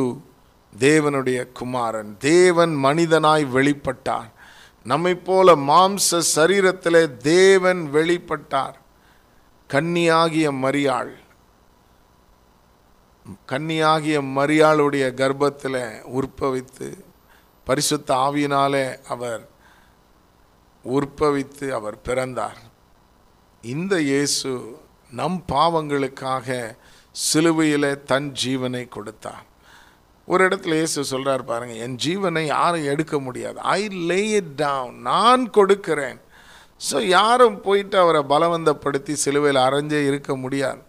தேவனுடைய 0.73 1.39
குமாரன் 1.51 2.11
தேவன் 2.25 2.73
மனிதனாய் 2.83 3.45
வெளிப்பட்டார் 3.53 4.29
நம்மை 4.85 5.13
போல 5.21 5.55
மாம்ச 5.67 6.19
சரீரத்திலே 6.35 7.03
தேவன் 7.23 7.81
வெளிப்பட்டார் 7.91 8.77
கன்னியாகிய 9.71 10.47
மரியாள் 10.61 11.11
கன்னியாகிய 13.49 14.17
மரியாளுடைய 14.37 15.05
கர்ப்பத்தில் 15.13 15.81
உற்பவித்து 16.11 16.87
பரிசுத்த 17.67 18.09
ஆவியினாலே 18.21 18.85
அவர் 19.07 19.43
உற்பவித்து 20.85 21.65
அவர் 21.73 21.97
பிறந்தார் 22.01 22.59
இந்த 23.63 23.95
இயேசு 24.03 24.51
நம் 25.11 25.39
பாவங்களுக்காக 25.51 26.47
சிலுவையில் 27.15 27.91
தன் 28.03 28.29
ஜீவனை 28.43 28.83
கொடுத்தார் 28.87 29.47
ஒரு 30.27 30.41
இடத்துல 30.47 30.75
இயேசு 30.75 31.05
சொல்கிறார் 31.05 31.43
பாருங்கள் 31.43 31.81
என் 31.81 31.97
ஜீவனை 31.99 32.43
யாரும் 32.47 32.89
எடுக்க 32.89 33.15
முடியாது 33.19 33.59
ஐ 33.71 33.81
லே 34.07 34.21
இட் 34.33 34.53
டவுன் 34.57 34.97
நான் 35.03 35.43
கொடுக்கிறேன் 35.51 36.19
ஸோ 36.81 36.97
யாரும் 37.09 37.57
போயிட்டு 37.61 37.97
அவரை 37.99 38.21
பலவந்தப்படுத்தி 38.29 39.13
சிலுவையில் 39.15 39.61
அரைஞ்சே 39.61 40.01
இருக்க 40.05 40.31
முடியாது 40.35 40.81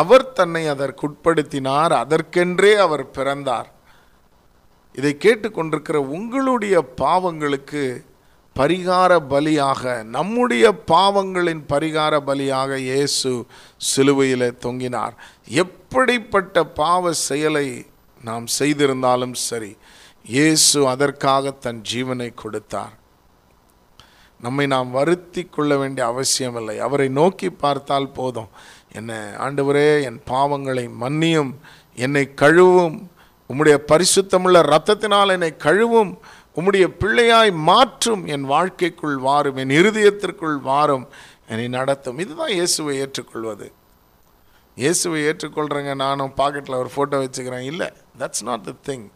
அவர் 0.00 0.24
தன்னை 0.32 0.62
அதற்குட்படுத்தினார் 0.68 1.94
அதற்கென்றே 1.98 2.72
அவர் 2.76 3.04
பிறந்தார் 3.10 3.68
இதை 4.94 5.12
கேட்டுக்கொண்டிருக்கிற 5.16 5.98
உங்களுடைய 6.10 6.76
பாவங்களுக்கு 6.96 7.82
பரிகார 8.56 9.12
பலியாக 9.30 9.82
நம்முடைய 10.08 10.66
பாவங்களின் 10.86 11.62
பரிகார 11.68 12.14
பலியாக 12.20 12.78
இயேசு 12.82 13.32
சிலுவையில் 13.86 14.48
தொங்கினார் 14.60 15.14
எப்படிப்பட்ட 15.56 16.64
பாவ 16.74 17.12
செயலை 17.22 17.68
நாம் 18.20 18.46
செய்திருந்தாலும் 18.56 19.36
சரி 19.44 19.72
இயேசு 20.28 20.80
அதற்காக 20.88 21.52
தன் 21.60 21.80
ஜீவனை 21.88 22.30
கொடுத்தார் 22.34 22.96
நம்மை 24.40 24.64
நாம் 24.66 24.90
வருத்தி 24.90 25.42
கொள்ள 25.48 25.72
வேண்டிய 25.76 26.04
அவசியமில்லை 26.06 26.76
அவரை 26.78 27.08
நோக்கி 27.12 27.48
பார்த்தால் 27.56 28.08
போதும் 28.10 28.50
என்னை 28.92 29.18
ஆண்டவரே 29.38 29.88
என் 30.02 30.20
பாவங்களை 30.30 30.84
மன்னியும் 31.00 31.52
என்னை 31.98 32.24
கழுவும் 32.34 32.96
உம்முடைய 33.50 33.76
பரிசுத்தமுள்ள 33.88 34.58
ரத்தத்தினால் 34.66 35.34
என்னை 35.34 35.52
கழுவும் 35.58 36.12
உம்முடைய 36.56 36.86
பிள்ளையாய் 37.00 37.52
மாற்றும் 37.66 38.22
என் 38.26 38.46
வாழ்க்கைக்குள் 38.46 39.18
வாரும் 39.20 39.56
என் 39.56 39.74
இருதயத்திற்குள் 39.78 40.58
வாரும் 40.62 41.06
என்னை 41.48 41.68
நடத்தும் 41.68 42.18
இதுதான் 42.18 42.54
இயேசுவை 42.54 42.94
ஏற்றுக்கொள்வது 42.96 43.66
இயேசுவை 44.76 45.20
ஏற்றுக்கொள்கிறேங்க 45.22 45.94
நானும் 46.02 46.34
பாக்கெட்டில் 46.36 46.80
ஒரு 46.80 46.90
ஃபோட்டோ 46.94 47.18
வச்சுக்கிறேன் 47.22 47.66
இல்லை 47.70 47.88
தட்ஸ் 48.18 48.44
நாட் 48.44 48.66
த 48.66 48.74
திங் 48.88 49.06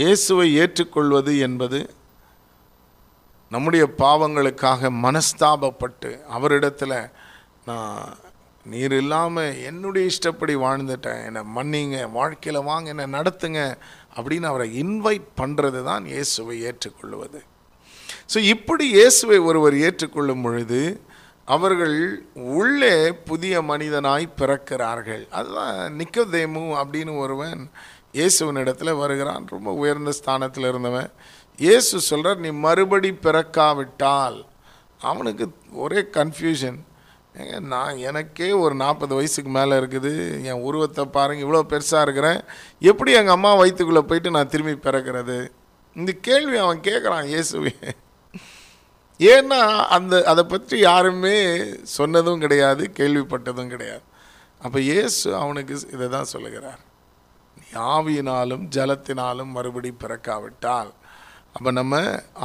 இயேசுவை 0.00 0.46
ஏற்றுக்கொள்வது 0.54 1.32
என்பது 1.38 1.80
நம்முடைய 3.52 3.84
பாவங்களுக்காக 3.98 4.90
மனஸ்தாபப்பட்டு 5.04 6.10
அவரிடத்தில் 6.30 6.98
நான் 7.64 8.02
நீர் 8.66 8.94
இல்லாமல் 8.94 9.56
என்னுடைய 9.62 10.10
இஷ்டப்படி 10.10 10.54
வாழ்ந்துட்டேன் 10.56 11.22
என்னை 11.22 11.42
மன்னிங்க 11.56 11.98
வாழ்க்கையில் 12.10 12.66
வாங்க 12.66 12.88
என்னை 12.88 13.06
நடத்துங்க 13.12 13.60
அப்படின்னு 14.16 14.46
அவரை 14.46 14.66
இன்வைட் 14.74 15.26
பண்ணுறது 15.40 15.80
தான் 15.82 16.04
இயேசுவை 16.06 16.56
ஏற்றுக்கொள்வது 16.62 17.40
ஸோ 18.32 18.38
இப்படி 18.46 18.84
இயேசுவை 18.90 19.38
ஒருவர் 19.42 19.76
ஏற்றுக்கொள்ளும் 19.78 20.44
பொழுது 20.44 20.82
அவர்கள் 21.48 21.96
உள்ளே 22.54 22.94
புதிய 23.24 23.54
மனிதனாய் 23.62 24.34
பிறக்கிறார்கள் 24.36 25.24
அதுதான் 25.32 25.96
நிக்கதேமு 25.96 26.64
அப்படின்னு 26.80 27.14
ஒருவன் 27.16 27.62
இயேசுவின் 28.14 28.60
இடத்துல 28.62 28.90
வருகிறான் 28.96 29.44
ரொம்ப 29.46 29.70
உயர்ந்த 29.74 30.12
ஸ்தானத்தில் 30.12 30.68
இருந்தவன் 30.68 31.10
இயேசு 31.58 32.00
சொல்கிறார் 32.04 32.40
நீ 32.40 32.50
மறுபடி 32.62 33.10
பிறக்காவிட்டால் 33.24 34.38
அவனுக்கு 35.00 35.44
ஒரே 35.76 36.00
கன்ஃபியூஷன் 36.16 36.78
ஏங்க 37.34 37.58
நான் 37.66 38.00
எனக்கே 38.02 38.48
ஒரு 38.62 38.74
நாற்பது 38.74 39.12
வயசுக்கு 39.14 39.50
மேலே 39.50 39.74
இருக்குது 39.80 40.12
என் 40.48 40.64
உருவத்தை 40.64 41.04
பாருங்கள் 41.08 41.44
இவ்வளோ 41.46 41.62
பெருசாக 41.70 42.04
இருக்கிறேன் 42.06 42.40
எப்படி 42.82 43.10
எங்கள் 43.12 43.36
அம்மா 43.36 43.50
வயிற்றுக்குள்ளே 43.54 44.02
போயிட்டு 44.02 44.30
நான் 44.30 44.52
திரும்பி 44.54 44.74
பிறக்கிறது 44.78 45.38
இந்த 45.96 46.12
கேள்வி 46.20 46.56
அவன் 46.56 46.80
கேட்குறான் 46.80 47.26
இயேசுவே 47.26 47.74
ஏன்னா 49.20 49.60
அந்த 49.96 50.14
அதை 50.24 50.44
பற்றி 50.46 50.76
யாருமே 50.80 51.36
சொன்னதும் 51.96 52.40
கிடையாது 52.40 52.84
கேள்விப்பட்டதும் 52.96 53.72
கிடையாது 53.74 54.04
அப்போ 54.60 54.78
இயேசு 54.84 55.26
அவனுக்கு 55.34 55.74
இதை 55.92 56.06
தான் 56.08 56.32
சொல்லுகிறார் 56.32 56.80
ஆவியினாலும் 57.88 58.64
ஜலத்தினாலும் 58.68 59.52
மறுபடி 59.52 59.90
பிறக்காவிட்டால் 59.98 60.90
அப்போ 61.54 61.70
நம்ம 61.72 61.94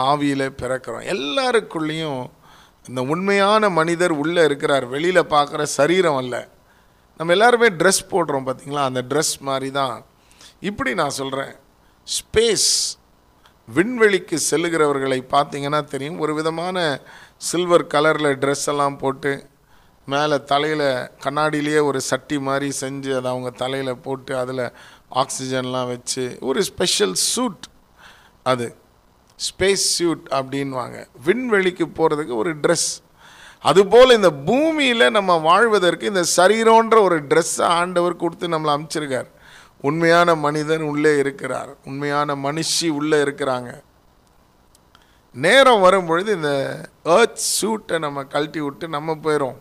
ஆவியில் 0.03 0.47
பிறக்கிறோம் 0.62 1.07
எல்லாருக்குள்ளேயும் 1.07 2.21
இந்த 2.86 3.01
உண்மையான 3.07 3.69
மனிதர் 3.69 4.13
உள்ளே 4.13 4.41
இருக்கிறார் 4.43 4.86
வெளியில் 4.88 5.29
பார்க்குற 5.31 5.62
சரீரம் 5.73 6.17
அல்ல 6.17 6.36
நம்ம 7.19 7.33
எல்லாருமே 7.33 7.67
ட்ரெஸ் 7.77 8.03
போடுறோம் 8.12 8.45
பார்த்திங்களா 8.47 8.83
அந்த 8.86 9.01
ட்ரெஸ் 9.10 9.36
மாதிரி 9.41 9.69
தான் 9.71 9.95
இப்படி 10.62 10.91
நான் 10.93 11.17
சொல்கிறேன் 11.17 11.53
ஸ்பேஸ் 12.07 12.69
விண்வெளிக்கு 13.67 14.38
செல்லுகிறவர்களை 14.49 15.19
பார்த்திங்கன்னா 15.31 15.81
தெரியும் 15.86 16.19
ஒரு 16.19 16.33
விதமான 16.33 16.77
சில்வர் 17.43 17.86
கலரில் 17.93 18.38
ட்ரெஸ் 18.38 18.67
எல்லாம் 18.67 18.97
போட்டு 18.97 19.31
மேலே 20.07 20.38
தலையில் 20.43 20.88
கண்ணாடியிலேயே 21.23 21.81
ஒரு 21.83 21.99
சட்டி 22.01 22.38
மாதிரி 22.39 22.67
செஞ்சு 22.79 23.12
அதை 23.15 23.27
அவங்க 23.31 23.49
தலையில் 23.55 24.01
போட்டு 24.01 24.33
அதில் 24.38 24.63
ஆக்சிஜன்லாம் 25.15 25.89
வச்சு 25.89 26.23
ஒரு 26.41 26.62
ஸ்பெஷல் 26.63 27.15
சூட் 27.25 27.65
அது 28.45 28.67
ஸ்பேஸ் 29.39 29.86
சூட் 29.95 30.25
அப்படின்வாங்க 30.31 30.97
விண்வெளிக்கு 31.25 31.86
போகிறதுக்கு 31.89 32.33
ஒரு 32.36 32.51
ட்ரெஸ் 32.63 32.89
அதுபோல் 33.65 34.15
இந்த 34.15 34.29
பூமியில் 34.45 35.13
நம்ம 35.13 35.31
வாழ்வதற்கு 35.39 36.05
இந்த 36.05 36.23
சரீரோன்ற 36.38 36.97
ஒரு 37.01 37.17
ட்ரெஸ்ஸை 37.27 37.67
ஆண்டவர் 37.75 38.15
கொடுத்து 38.15 38.47
நம்மளை 38.47 38.73
அமைச்சிருக்கார் 38.73 39.29
உண்மையான 39.81 40.36
மனிதன் 40.38 40.83
உள்ளே 40.83 41.13
இருக்கிறார் 41.17 41.71
உண்மையான 41.83 42.36
மனுஷி 42.43 42.88
உள்ளே 42.89 43.19
இருக்கிறாங்க 43.21 43.71
நேரம் 45.36 45.81
வரும்பொழுது 45.81 46.29
இந்த 46.36 46.51
ஏர்த் 47.15 47.41
சூட்டை 47.51 47.97
நம்ம 47.99 48.23
கழட்டி 48.25 48.62
விட்டு 48.62 48.86
நம்ம 48.88 49.15
போயிடும் 49.23 49.57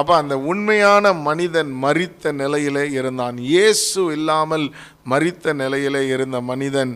அப்போ 0.00 0.12
அந்த 0.16 0.34
உண்மையான 0.46 1.06
மனிதன் 1.22 1.72
மறித்த 1.82 2.32
நிலையிலே 2.34 2.84
இருந்தான் 2.92 3.36
இயேசு 3.48 4.02
இல்லாமல் 4.12 4.66
மறித்த 5.06 5.54
நிலையிலே 5.54 6.02
இருந்த 6.14 6.38
மனிதன் 6.50 6.92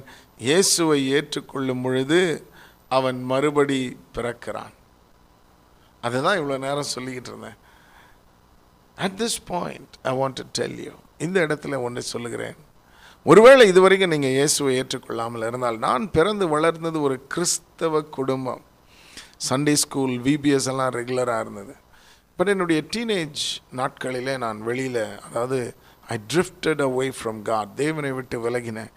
இயேசுவை 0.41 0.99
ஏற்றுக்கொள்ளும் 1.11 1.83
பொழுது 1.83 2.21
அவன் 2.91 3.19
மறுபடி 3.25 3.81
பிறக்கிறான் 4.17 4.75
அதுதான் 6.03 6.39
இவ்வளோ 6.41 6.59
நேரம் 6.59 6.93
சொல்லிக்கிட்டு 6.95 7.31
இருந்தேன் 7.33 7.59
at 8.97 9.17
this 9.19 9.41
point 9.51 9.95
I 10.05 10.13
want 10.19 10.39
to 10.41 10.47
tell 10.59 10.79
you 10.85 10.95
இந்த 11.19 11.39
இடத்துல 11.47 11.81
ஒன்று 11.81 12.03
சொல்லுகிறேன் 12.11 12.57
ஒருவேளை 13.27 13.65
இதுவரைக்கும் 13.67 14.13
நீங்கள் 14.15 14.37
இயேசுவை 14.37 14.73
ஏற்றுக்கொள்ளாமல் 14.77 15.47
இருந்தால் 15.47 15.79
நான் 15.79 16.05
பிறந்து 16.11 16.45
வளர்ந்தது 16.49 16.99
ஒரு 17.01 17.17
கிறிஸ்தவ 17.29 18.03
குடும்பம் 18.11 18.63
சண்டே 19.47 19.75
ஸ்கூல் 19.77 20.15
விபிஎஸ் 20.27 20.69
எல்லாம் 20.73 20.95
ரெகுலராக 20.95 21.43
இருந்தது 21.45 21.75
பட் 22.39 22.51
என்னுடைய 22.53 22.81
டீனேஜ் 22.91 23.43
நாட்களிலே 23.77 24.33
நான் 24.39 24.59
வெளியில் 24.61 25.05
அதாவது 25.27 25.59
I 26.07 26.17
drifted 26.33 26.83
away 26.83 27.07
from 27.17 27.39
God 27.43 27.71
தேவனை 27.75 28.11
விட்டு 28.13 28.37
விலகினேன் 28.41 28.91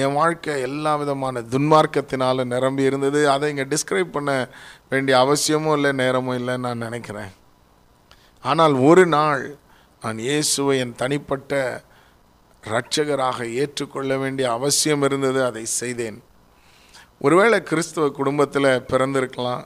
என் 0.00 0.16
வாழ்க்கை 0.16 0.54
எல்லா 0.60 0.92
விதமான 0.96 1.42
துன்மார்க்கத்தினால் 1.52 2.42
நிரம்பி 2.46 2.82
இருந்தது 2.82 3.20
அதை 3.30 3.48
இங்கே 3.50 3.66
டிஸ்கிரைப் 3.70 4.10
பண்ண 4.10 4.32
வேண்டிய 4.88 5.14
அவசியமும் 5.18 5.76
இல்லை 5.76 5.92
நேரமும் 5.94 6.38
இல்லைன்னு 6.40 6.66
நான் 6.66 6.84
நினைக்கிறேன் 6.84 7.32
ஆனால் 8.44 8.74
ஒரு 8.80 9.04
நாள் 9.08 9.44
நான் 10.02 10.20
இயேசுவை 10.20 10.74
என் 10.78 10.94
தனிப்பட்ட 10.94 11.54
இரட்சகராக 12.62 13.46
ஏற்றுக்கொள்ள 13.54 14.16
வேண்டிய 14.16 14.46
அவசியம் 14.52 15.02
இருந்தது 15.02 15.40
அதை 15.44 15.64
செய்தேன் 15.80 16.18
ஒருவேளை 17.20 17.58
கிறிஸ்துவ 17.62 18.08
குடும்பத்தில் 18.12 18.72
பிறந்திருக்கலாம் 18.88 19.64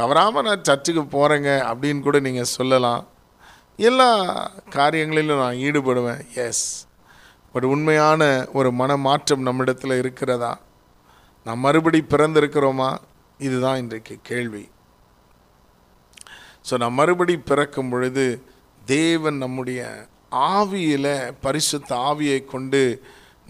தவறாமல் 0.00 0.46
நான் 0.46 0.64
சர்ச்சுக்கு 0.64 1.02
போகிறேங்க 1.12 1.50
அப்படின்னு 1.68 2.00
கூட 2.00 2.18
நீங்கள் 2.20 2.52
சொல்லலாம் 2.52 3.02
எல்லா 3.78 4.10
காரியங்களிலும் 4.74 5.42
நான் 5.42 5.62
ஈடுபடுவேன் 5.62 6.22
எஸ் 6.44 6.64
பட் 7.54 7.66
உண்மையான 7.66 8.22
ஒரு 8.52 8.70
மனமாற்றம் 8.72 9.46
நம்மிடத்தில் 9.48 10.00
இருக்கிறதா 10.00 10.52
நாம் 11.46 11.64
மறுபடி 11.64 12.00
பிறந்திருக்கிறோமா 12.06 12.90
இதுதான் 13.40 13.78
இன்றைக்கு 13.78 14.14
கேள்வி 14.22 14.64
ஸோ 16.68 16.76
நான் 16.78 16.96
மறுபடி 16.96 17.34
பிறக்கும் 17.42 17.90
பொழுது 17.90 18.24
தேவன் 18.86 19.38
நம்முடைய 19.38 19.80
ஆவியில் 20.50 21.12
பரிசுத்த 21.40 21.90
ஆவியை 22.06 22.40
கொண்டு 22.44 22.80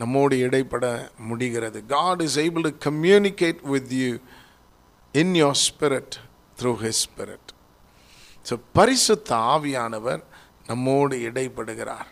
நம்மோடு 0.00 0.37
இடைப்பட 0.39 0.87
முடிகிறது 1.29 1.79
God 1.89 2.23
is 2.23 2.39
able 2.39 2.67
to 2.69 2.73
communicate 2.85 3.63
with 3.67 3.93
you 4.01 4.11
in 5.15 5.35
your 5.35 5.59
spirit 5.63 6.17
through 6.59 6.73
his 6.81 7.03
spirit 7.07 7.51
so 8.47 8.55
பரிசுத்த 8.73 9.31
ஆவியானவர் 9.49 10.23
நம்மோடு 10.67 11.17
இடைப்படுகிறார் 11.21 12.11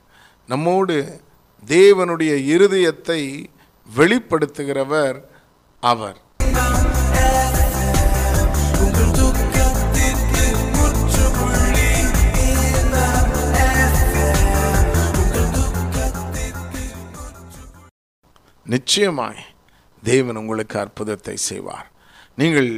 நம்மோடு 0.48 0.96
தேவனுடைய 1.62 2.32
இருதயத்தை 2.54 3.20
வெளிப்படுத்துகிறவர் 3.88 5.18
அவர் 5.82 6.18
நிச்சயமாய் 18.66 19.42
தேவன் 20.02 20.36
உங்களுக்கு 20.36 20.76
அற்புதத்தை 20.78 21.34
செய்வார் 21.44 21.88
நீங்கள் 22.38 22.68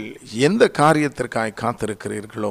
எந்த 0.38 0.64
காரியத்திற்காய் 0.78 1.60
காத்திருக்கிறீர்களோ 1.60 2.50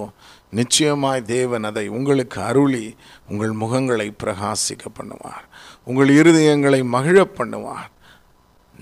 நிச்சயமாய் 0.54 1.22
தேவன் 1.26 1.64
அதை 1.64 1.84
உங்களுக்கு 1.88 2.38
அருளி 2.42 2.86
உங்கள் 3.30 3.54
முகங்களை 3.54 4.08
பிரகாசிக்க 4.24 4.86
பண்ணுவார் 5.00 5.46
உங்கள் 5.84 6.12
இருதயங்களை 6.16 6.80
மகிழ 6.88 7.20
பண்ணுவார் 7.38 7.92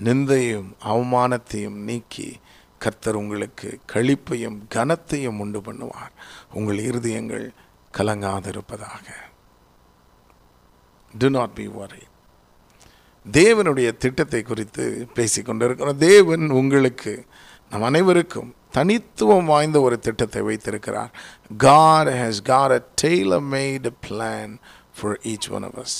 நிந்தையும் 0.00 0.70
அவமானத்தையும் 0.84 1.78
நீக்கி 1.84 2.28
கர்த்தர் 2.80 3.16
உங்களுக்கு 3.16 3.68
கழிப்பையும் 3.92 4.58
கனத்தையும் 4.74 5.38
உண்டு 5.38 5.60
பண்ணுவார் 5.60 6.14
உங்கள் 6.52 6.80
இருதயங்கள் 6.84 7.46
கலங்காதிருப்பதாக 7.94 9.06
டு 11.14 11.28
நாட் 11.28 11.56
பி 11.56 11.66
வரி 11.74 12.02
தேவனுடைய 13.26 13.88
திட்டத்தை 13.96 14.40
குறித்து 14.42 14.84
பேசிக்கொண்டிருக்கிறோம் 15.14 16.02
தேவன் 16.02 16.46
உங்களுக்கு 16.50 17.12
நம் 17.74 17.82
அனைவருக்கும் 17.82 18.50
தனித்துவம் 18.72 19.44
வாய்ந்த 19.44 19.78
ஒரு 19.80 19.96
திட்டத்தை 19.98 20.42
வைத்திருக்கிறார் 20.42 21.12
God 21.60 22.10
has 22.18 22.40
got 22.42 22.72
a 22.72 22.82
tailor 23.02 23.46
made 23.50 23.88
plan 24.04 24.52
for 24.96 25.16
each 25.22 25.48
one 25.50 25.64
of 25.64 25.78
as 25.78 25.96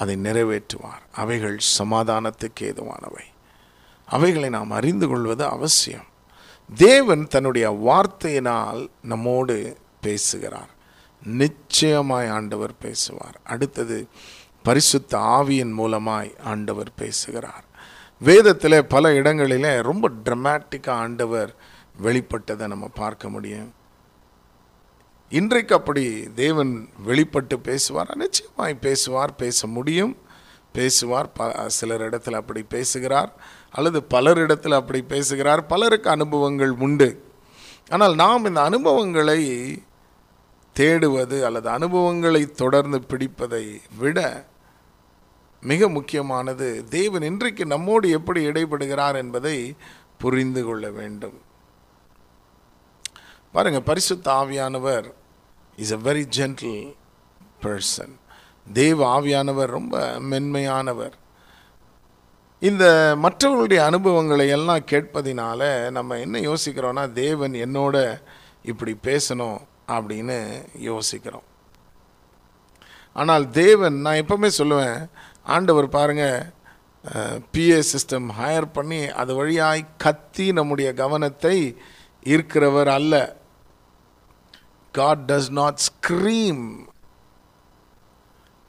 அதை 0.00 0.14
நிறைவேற்றுவார் 0.16 1.02
அவைகள் 1.12 1.56
சமாதானத்துக்கு 1.78 2.66
ஏதுவானவை 2.66 3.26
அவைகளை 4.08 4.48
நாம் 4.48 4.70
அறிந்து 4.70 5.08
கொள்வது 5.08 5.44
அவசியம் 5.46 6.06
தேவன் 6.70 7.24
தன்னுடைய 7.26 7.68
வார்த்தையினால் 7.80 8.80
நம்மோடு 9.02 9.56
பேசுகிறார் 10.02 10.70
நிச்சயமாய் 11.22 12.30
ஆண்டவர் 12.30 12.74
பேசுவார் 12.78 13.36
அடுத்தது 13.44 13.98
பரிசுத்த 14.62 15.18
ஆவியின் 15.32 15.74
மூலமாய் 15.78 16.30
ஆண்டவர் 16.44 16.92
பேசுகிறார் 16.96 17.66
வேதத்தில் 18.20 18.86
பல 18.86 19.12
இடங்களில் 19.14 19.68
ரொம்ப 19.80 20.06
ட்ரமாட்டிக்காக 20.24 20.96
ஆண்டவர் 20.96 21.50
வெளிப்பட்டதை 22.02 22.66
நம்ம 22.66 22.86
பார்க்க 22.94 23.28
முடியும் 23.28 23.68
இன்றைக்கு 25.32 25.72
அப்படி 25.74 26.02
தேவன் 26.34 26.72
வெளிப்பட்டு 27.04 27.56
பேசுவார் 27.60 28.10
நிச்சயமாய் 28.16 28.74
பேசுவார் 28.80 29.32
பேச 29.34 29.66
முடியும் 29.68 30.14
பேசுவார் 30.74 31.28
ப 31.32 31.46
சிலர் 31.68 32.04
இடத்துல 32.08 32.40
அப்படி 32.40 32.62
பேசுகிறார் 32.68 33.30
அல்லது 33.74 33.98
பலர் 34.04 34.38
இடத்துல 34.38 34.78
அப்படி 34.78 35.00
பேசுகிறார் 35.04 35.62
பலருக்கு 35.66 36.08
அனுபவங்கள் 36.10 36.74
உண்டு 36.78 37.08
ஆனால் 37.90 38.14
நாம் 38.14 38.46
இந்த 38.46 38.60
அனுபவங்களை 38.62 39.40
தேடுவது 40.76 41.38
அல்லது 41.40 41.68
அனுபவங்களை 41.70 42.42
தொடர்ந்து 42.54 42.98
பிடிப்பதை 43.08 43.64
விட 43.98 44.18
மிக 45.62 45.88
முக்கியமானது 45.88 46.66
தேவன் 46.90 47.22
இன்றைக்கு 47.22 47.64
நம்மோடு 47.66 48.08
எப்படி 48.10 48.40
இடைப்படுகிறார் 48.46 49.16
என்பதை 49.16 49.56
புரிந்து 50.16 50.62
கொள்ள 50.64 50.86
வேண்டும் 50.90 51.38
பாருங்க 53.54 53.80
பரிசுத்த 53.80 54.26
ஆவியானவர் 54.32 55.06
is 55.78 55.92
a 55.92 56.00
very 56.02 56.24
gentle 56.36 56.82
person 57.62 58.14
தேவ 58.66 58.98
ஆவியானவர் 59.16 59.70
ரொம்ப 59.70 59.94
மென்மையானவர் 60.30 61.14
இந்த 62.62 62.84
மற்றவர்களுடைய 63.18 63.80
அனுபவங்களை 63.84 64.46
எல்லாம் 64.48 64.88
கேட்பதினால 64.90 65.60
நம்ம 65.90 66.18
என்ன 66.18 66.40
யோசிக்கிறோம்னா 66.40 67.04
தேவன் 67.12 67.54
என்னோட 67.60 67.96
இப்படி 68.62 68.92
பேசணும் 69.02 69.58
அப்படின்னு 69.88 70.36
யோசிக்கிறோம் 70.80 71.46
ஆனால் 73.16 73.44
தேவன் 73.52 73.96
நான் 74.00 74.20
எப்பவுமே 74.20 74.50
சொல்லுவேன் 74.58 74.98
ஆண்டவர் 75.46 75.88
பாருங்கள் 75.88 76.38
பிஏ 77.50 77.80
சிஸ்டம் 77.90 78.28
ஹையர் 78.38 78.68
பண்ணி 78.72 79.00
அது 79.12 79.32
வழியாய் 79.34 79.82
கத்தி 79.96 80.46
நம்முடைய 80.52 80.88
கவனத்தை 80.94 81.56
ஈர்க்கிறவர் 82.26 82.90
அல்ல 82.90 83.14
காட் 84.94 85.24
டஸ் 85.26 85.50
நாட் 85.50 85.80
ஸ்க்ரீம் 85.80 86.64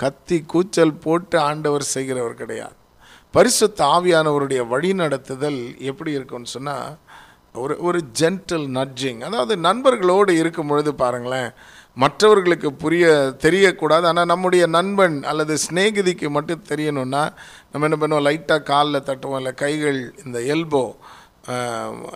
கத்தி 0.00 0.38
கூச்சல் 0.46 0.96
போட்டு 0.98 1.38
ஆண்டவர் 1.42 1.86
செய்கிறவர் 1.88 2.36
கிடையாது 2.36 2.78
பரிசுத்த 3.34 3.80
ஆவியானவருடைய 3.88 4.62
வழிநடத்துதல் 4.68 5.60
எப்படி 5.82 6.12
இருக்கும்னு 6.12 6.54
சொன்னால் 6.54 6.88
ஒரு 7.56 7.76
ஒரு 7.80 8.00
ஜென்டல் 8.20 8.66
நட்ஜிங் 8.72 9.22
அதாவது 9.22 9.54
நண்பர்களோடு 9.60 10.34
இருக்கும் 10.38 10.68
பொழுது 10.68 10.92
பாருங்களேன் 10.96 11.50
மற்றவர்களுக்கு 11.98 12.70
புரிய 12.74 13.06
தெரியக்கூடாது 13.42 14.06
ஆனால் 14.08 14.26
நம்முடைய 14.26 14.64
நண்பன் 14.68 15.18
அல்லது 15.24 15.54
ஸ்நேகிதிக்கு 15.58 16.28
மட்டும் 16.30 16.68
தெரியணும்னா 16.70 17.24
நம்ம 17.72 17.88
என்ன 17.88 17.98
பண்ணுவோம் 17.98 18.26
லைட்டாக 18.26 18.64
காலில் 18.64 19.06
தட்டுவோம் 19.06 19.40
இல்லை 19.40 19.54
கைகள் 19.56 20.00
இந்த 20.26 20.40
எல்போ 20.54 20.84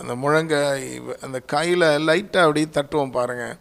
அந்த 0.00 0.13
முழங்க 0.15 0.55
அந்த 1.21 1.37
கையில் 1.45 1.85
லைட்டாக 2.05 2.45
அப்படி 2.47 2.63
தட்டுவோம் 2.69 3.11
பாருங்கள் 3.11 3.55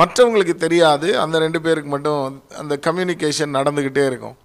மற்றவங்களுக்கு 0.00 0.54
தெரியாது 0.56 1.08
அந்த 1.18 1.36
ரெண்டு 1.38 1.60
பேருக்கு 1.60 1.90
மட்டும் 1.90 2.22
அந்த 2.58 2.74
கம்யூனிகேஷன் 2.86 3.56
நடந்துக்கிட்டே 3.58 4.04
இருக்கும் 4.06 4.36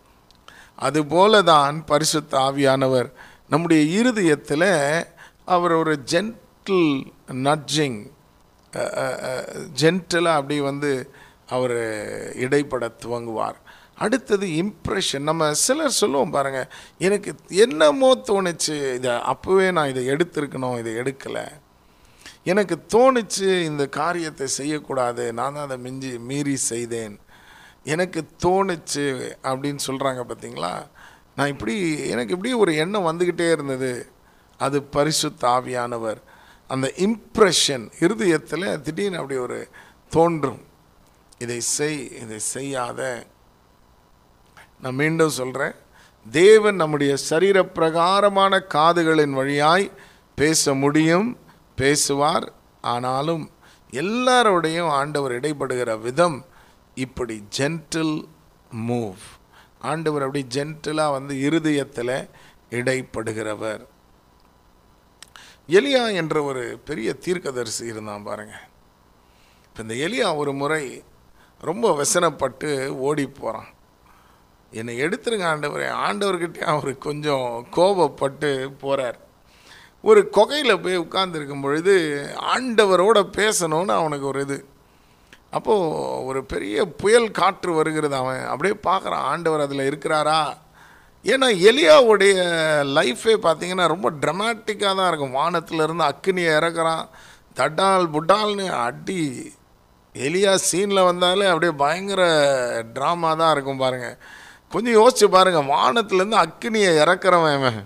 அதுபோல 0.80 1.42
தான் 1.44 1.76
பரிசுத்த 1.86 2.34
ஆவியானவர் 2.40 3.10
நம்முடைய 3.50 3.82
இருதயத்தில் 4.00 4.70
அவர் 5.48 5.74
ஒரு 5.74 5.94
ஜென்டில் 6.12 6.90
நட்ஜிங் 7.44 8.00
ஜென்டலாக 9.80 10.40
அப்படி 10.40 10.58
வந்து 10.62 10.92
அவர் 11.50 11.78
இடைப்பட 12.36 12.86
துவங்குவார் 13.04 13.60
அடுத்தது 13.98 14.46
இம்ப்ரெஷன் 14.62 15.22
நம்ம 15.22 15.52
சிலர் 15.58 16.00
சொல்லுவோம் 16.00 16.30
பாருங்கள் 16.30 16.72
எனக்கு 17.00 17.32
என்னமோ 17.58 18.10
தோணுச்சு 18.30 18.76
இதை 18.96 19.14
அப்போவே 19.32 19.68
நான் 19.72 19.88
இதை 19.88 20.04
எடுத்திருக்கணும் 20.06 20.80
இதை 20.80 20.94
எடுக்கலை 20.94 21.46
எனக்கு 22.44 22.76
தோணுச்சு 22.94 23.48
இந்த 23.62 23.84
காரியத்தை 23.92 24.48
செய்யக்கூடாது 24.56 25.24
நான் 25.34 25.54
தான் 25.54 25.68
அதை 25.68 25.78
மிஞ்சி 25.78 26.12
மீறி 26.20 26.56
செய்தேன் 26.64 27.16
எனக்கு 27.86 28.20
தோணுச்சு 28.44 29.06
அப்படின்னு 29.44 29.82
சொல்கிறாங்க 29.88 30.22
பார்த்தீங்களா 30.24 30.74
நான் 31.36 31.48
இப்படி 31.48 31.76
எனக்கு 32.06 32.34
இப்படி 32.34 32.52
ஒரு 32.56 32.72
எண்ணம் 32.76 33.08
வந்துக்கிட்டே 33.08 33.48
இருந்தது 33.52 33.92
அது 34.60 34.78
பரிசுத்த 34.92 35.42
தாவியானவர் 35.42 36.20
அந்த 36.70 36.88
இம்ப்ரெஷன் 36.98 37.86
இருதயத்தில் 38.00 38.68
திடீர்னு 38.80 39.20
அப்படி 39.20 39.38
ஒரு 39.38 39.60
தோன்றும் 40.12 40.62
இதை 41.38 41.60
செய் 41.70 42.02
இதை 42.22 42.40
செய்யாத 42.54 43.02
நான் 44.82 44.96
மீண்டும் 44.96 45.36
சொல்கிறேன் 45.36 45.76
தேவன் 46.26 46.76
நம்முடைய 46.76 47.14
சரீரப்பிரகாரமான 47.30 48.54
காதுகளின் 48.68 49.34
வழியாய் 49.34 49.86
பேச 50.38 50.74
முடியும் 50.76 51.30
பேசுவார் 51.78 52.48
ஆனாலும் 52.86 53.44
எல்லாரோடையும் 53.94 54.92
ஆண்டவர் 54.92 55.34
இடைப்படுகிற 55.34 55.92
விதம் 56.02 56.38
இப்படி 56.98 57.36
ஜென்டில் 57.58 58.18
மூவ் 58.82 59.24
ஆண்டவர் 59.84 60.24
அப்படி 60.24 60.44
ஜென்டிலாக 60.56 61.16
வந்து 61.16 61.34
இருதயத்தில் 61.40 62.18
இடைப்படுகிறவர் 62.72 63.84
எலியா 65.70 66.02
என்ற 66.14 66.38
ஒரு 66.44 66.64
பெரிய 66.86 67.10
தீர்க்கதரிசி 67.22 67.84
இருந்தான் 67.86 68.26
பாருங்கள் 68.26 68.66
இப்போ 69.66 69.82
இந்த 69.82 69.96
எலியா 70.06 70.28
ஒரு 70.38 70.52
முறை 70.54 70.84
ரொம்ப 71.62 71.86
வசனப்பட்டு 71.96 72.70
ஓடி 73.00 73.26
போகிறான் 73.32 73.70
என்னை 74.72 74.94
எடுத்துருங்க 74.98 75.46
ஆண்டவர் 75.46 75.84
ஆண்டவர்கிட்டே 76.02 76.64
அவர் 76.66 76.92
கொஞ்சம் 76.98 77.48
கோபப்பட்டு 77.76 78.52
போகிறார் 78.78 79.20
ஒரு 80.04 80.22
கொகையில் 80.30 80.82
போய் 80.82 81.04
உட்கார்ந்துருக்கும் 81.04 81.62
பொழுது 81.62 81.94
ஆண்டவரோட 82.54 83.20
பேசணும்னு 83.36 83.94
அவனுக்கு 83.94 84.28
ஒரு 84.28 84.42
இது 84.42 84.58
அப்போது 85.52 86.26
ஒரு 86.26 86.40
பெரிய 86.46 86.86
புயல் 86.98 87.28
காற்று 87.32 87.72
வருகிறது 87.74 88.16
அவன் 88.16 88.42
அப்படியே 88.46 88.76
பார்க்குறான் 88.88 89.26
ஆண்டவர் 89.26 89.66
அதில் 89.66 89.88
இருக்கிறாரா 89.88 90.40
ஏன்னா 91.26 91.48
எலியாவுடைய 91.70 92.34
லைஃபே 92.96 93.36
பார்த்தீங்கன்னா 93.44 93.86
ரொம்ப 93.88 94.08
ட்ரமாட்டிக்காக 94.22 94.94
தான் 94.96 95.10
இருக்கும் 95.10 95.38
வானத்திலேருந்து 95.38 96.06
அக்கினியை 96.06 96.52
இறக்குறான் 96.58 97.06
தட்டால் 97.58 98.06
புட்டால்னு 98.10 98.66
அடி 98.80 99.22
எலியா 100.16 100.54
சீனில் 100.66 101.08
வந்தாலே 101.08 101.46
அப்படியே 101.48 101.74
பயங்கர 101.78 102.22
ட்ராமா 102.96 103.32
தான் 103.36 103.54
இருக்கும் 103.56 103.78
பாருங்கள் 103.78 104.18
கொஞ்சம் 104.72 104.98
யோசிச்சு 104.98 105.28
பாருங்கள் 105.30 105.70
வானத்துலேருந்து 105.70 106.40
அக்கினியை 106.42 106.92
இறக்குறவன் 107.02 107.56
இவன் 107.56 107.82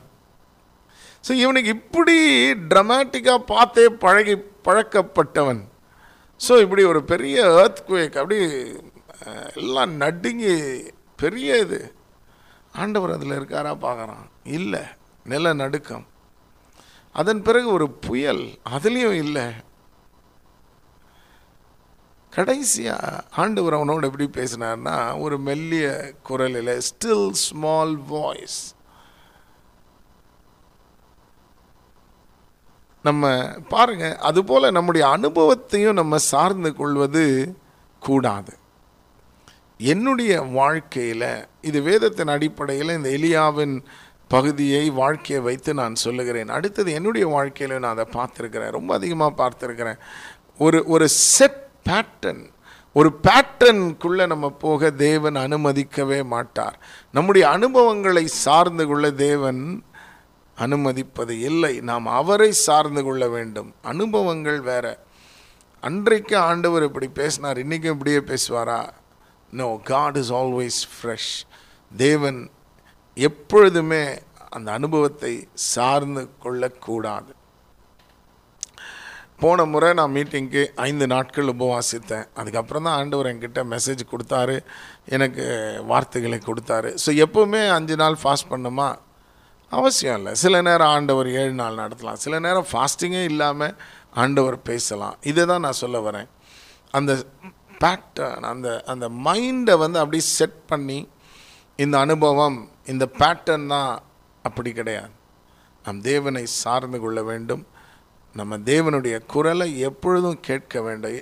ஸோ 1.24 1.32
இவனுக்கு 1.36 1.72
இப்படி 1.78 2.18
ட்ரமாட்டிக்காக 2.70 3.42
பார்த்தே 3.48 3.86
பழகி 4.04 4.36
பழக்கப்பட்டவன் 4.68 5.62
ஸோ 6.40 6.54
இப்படி 6.62 6.84
ஒரு 6.84 7.02
பெரிய 7.04 7.38
ஏர்த் 7.56 7.86
குவேக் 7.88 8.20
அப்படி 8.22 8.38
எல்லாம் 9.56 9.96
நடுங்கி 9.98 10.54
பெரிய 11.16 11.58
இது 11.58 11.80
ஆண்டவர் 12.74 13.14
அதில் 13.14 13.38
இருக்காரா 13.38 13.72
பார்க்குறான் 13.82 14.26
இல்லை 14.50 14.84
நில 15.26 15.54
நடுக்கம் 15.54 16.06
அதன் 17.16 17.42
பிறகு 17.42 17.68
ஒரு 17.72 17.88
புயல் 18.00 18.44
அதுலேயும் 18.70 19.20
இல்லை 19.20 19.46
கடைசியாக 22.34 23.24
ஆண்டவர் 23.36 23.78
அவனோட 23.78 24.08
எப்படி 24.08 24.28
பேசினார்னா 24.34 24.98
ஒரு 25.18 25.38
மெல்லிய 25.40 25.88
குரலில் 26.22 26.74
ஸ்டில் 26.80 27.30
ஸ்மால் 27.44 27.96
வாய்ஸ் 28.08 28.60
நம்ம 33.06 33.26
பாருங்கள் 33.70 34.18
அதுபோல் 34.20 34.74
நம்முடைய 34.74 35.04
அனுபவத்தையும் 35.08 35.94
நம்ம 35.94 36.18
சார்ந்து 36.30 36.72
கொள்வது 36.76 37.26
கூடாது 38.02 38.54
என்னுடைய 39.80 40.34
வாழ்க்கையில் 40.54 41.30
இது 41.62 41.80
வேதத்தின் 41.82 42.32
அடிப்படையில் 42.34 42.96
இந்த 42.96 43.10
எலியாவின் 43.10 43.76
பகுதியை 44.32 44.84
வாழ்க்கையை 44.98 45.42
வைத்து 45.42 45.72
நான் 45.74 45.96
சொல்லுகிறேன் 45.96 46.50
அடுத்தது 46.50 46.90
என்னுடைய 46.92 47.26
வாழ்க்கையில் 47.28 47.76
நான் 47.78 47.96
அதை 47.96 48.06
பார்த்துருக்கிறேன் 48.16 48.76
ரொம்ப 48.78 48.92
அதிகமாக 48.94 49.34
பார்த்துருக்கிறேன் 49.40 50.00
ஒரு 50.60 50.80
ஒரு 50.88 51.06
செட் 51.30 51.64
பேட்டர்ன் 51.88 52.44
ஒரு 52.96 53.10
பேட்டர்னுக்குள்ளே 53.24 54.26
நம்ம 54.28 54.48
போக 54.60 54.92
தேவன் 55.00 55.38
அனுமதிக்கவே 55.38 56.20
மாட்டார் 56.28 56.78
நம்முடைய 57.14 57.46
அனுபவங்களை 57.50 58.26
சார்ந்து 58.38 58.86
கொள்ள 58.88 59.10
தேவன் 59.20 59.64
அனுமதிப்பது 60.58 61.34
இல்லை 61.42 61.74
நாம் 61.82 62.08
அவரை 62.14 62.52
சார்ந்து 62.60 63.02
கொள்ள 63.04 63.26
வேண்டும் 63.30 63.70
அனுபவங்கள் 63.84 64.60
வேற 64.62 64.88
அன்றைக்கு 65.84 66.36
ஆண்டவர் 66.44 66.88
இப்படி 66.88 67.08
பேசினார் 67.14 67.60
இன்றைக்கும் 67.60 67.94
இப்படியே 67.94 68.22
பேசுவாரா 68.28 68.80
no 69.54 69.68
God 69.84 70.18
is 70.18 70.34
always 70.34 70.80
fresh 70.94 71.32
தேவன் 71.92 72.40
எப்பொழுதுமே 73.18 74.04
அந்த 74.50 74.70
அனுபவத்தை 74.72 75.34
சார்ந்து 75.70 76.24
கொள்ளக்கூடாது 76.40 77.32
போன 79.42 79.66
முறை 79.66 79.90
நான் 79.94 80.16
மீட்டிங்க்கு 80.16 80.62
ஐந்து 80.82 81.06
நாட்கள் 81.08 81.52
உபவாசித்தேன் 81.54 82.26
அதுக்கப்புறம் 82.34 82.88
தான் 82.88 82.98
ஆண்டவர் 82.98 83.30
என்கிட்ட 83.32 83.62
மெசேஜ் 83.66 84.02
கொடுத்தாரு 84.12 84.56
எனக்கு 85.10 85.44
வார்த்தைகளை 85.86 86.40
கொடுத்தாரு 86.40 86.90
ஸோ 87.06 87.12
எப்போவுமே 87.26 87.62
அஞ்சு 87.70 87.96
நாள் 87.96 88.18
ஃபாஸ்ட் 88.24 88.52
பண்ணுமா 88.52 88.88
அவசியம் 89.72 90.18
இல்லை 90.20 90.34
சில 90.34 90.62
நேரம் 90.62 90.92
ஆண்டவர் 90.92 91.30
ஏழு 91.36 91.54
நாள் 91.54 91.80
நடத்தலாம் 91.80 92.20
சில 92.20 92.36
நேரம் 92.40 92.68
ஃபாஸ்டிங்கே 92.72 93.24
இல்லாமல் 93.24 93.76
ஆண்டவர் 94.16 94.58
பேசலாம் 94.62 95.18
இதை 95.24 95.44
தான் 95.46 95.66
நான் 95.66 95.82
சொல்ல 95.84 95.98
வரேன் 96.00 96.30
அந்த 96.94 97.12
பேட்டர்ன் 97.82 98.46
அந்த 98.46 98.70
அந்த 98.86 99.06
மைண்டை 99.26 99.76
வந்து 99.78 100.00
அப்படியே 100.00 100.26
செட் 100.38 100.60
பண்ணி 100.68 101.00
இந்த 101.80 101.96
அனுபவம் 101.98 102.60
இந்த 102.86 103.06
பேட்டர்ன் 103.20 103.68
தான் 103.68 103.92
அப்படி 104.46 104.72
கிடையாது 104.72 105.14
நம் 105.86 106.02
தேவனை 106.02 106.44
சார்ந்து 106.56 106.98
கொள்ள 107.00 107.20
வேண்டும் 107.24 107.64
நம்ம 108.36 108.58
தேவனுடைய 108.66 109.16
குரலை 109.26 109.68
எப்பொழுதும் 109.80 110.40
கேட்க 110.40 110.82
வேண்டும் 110.82 111.16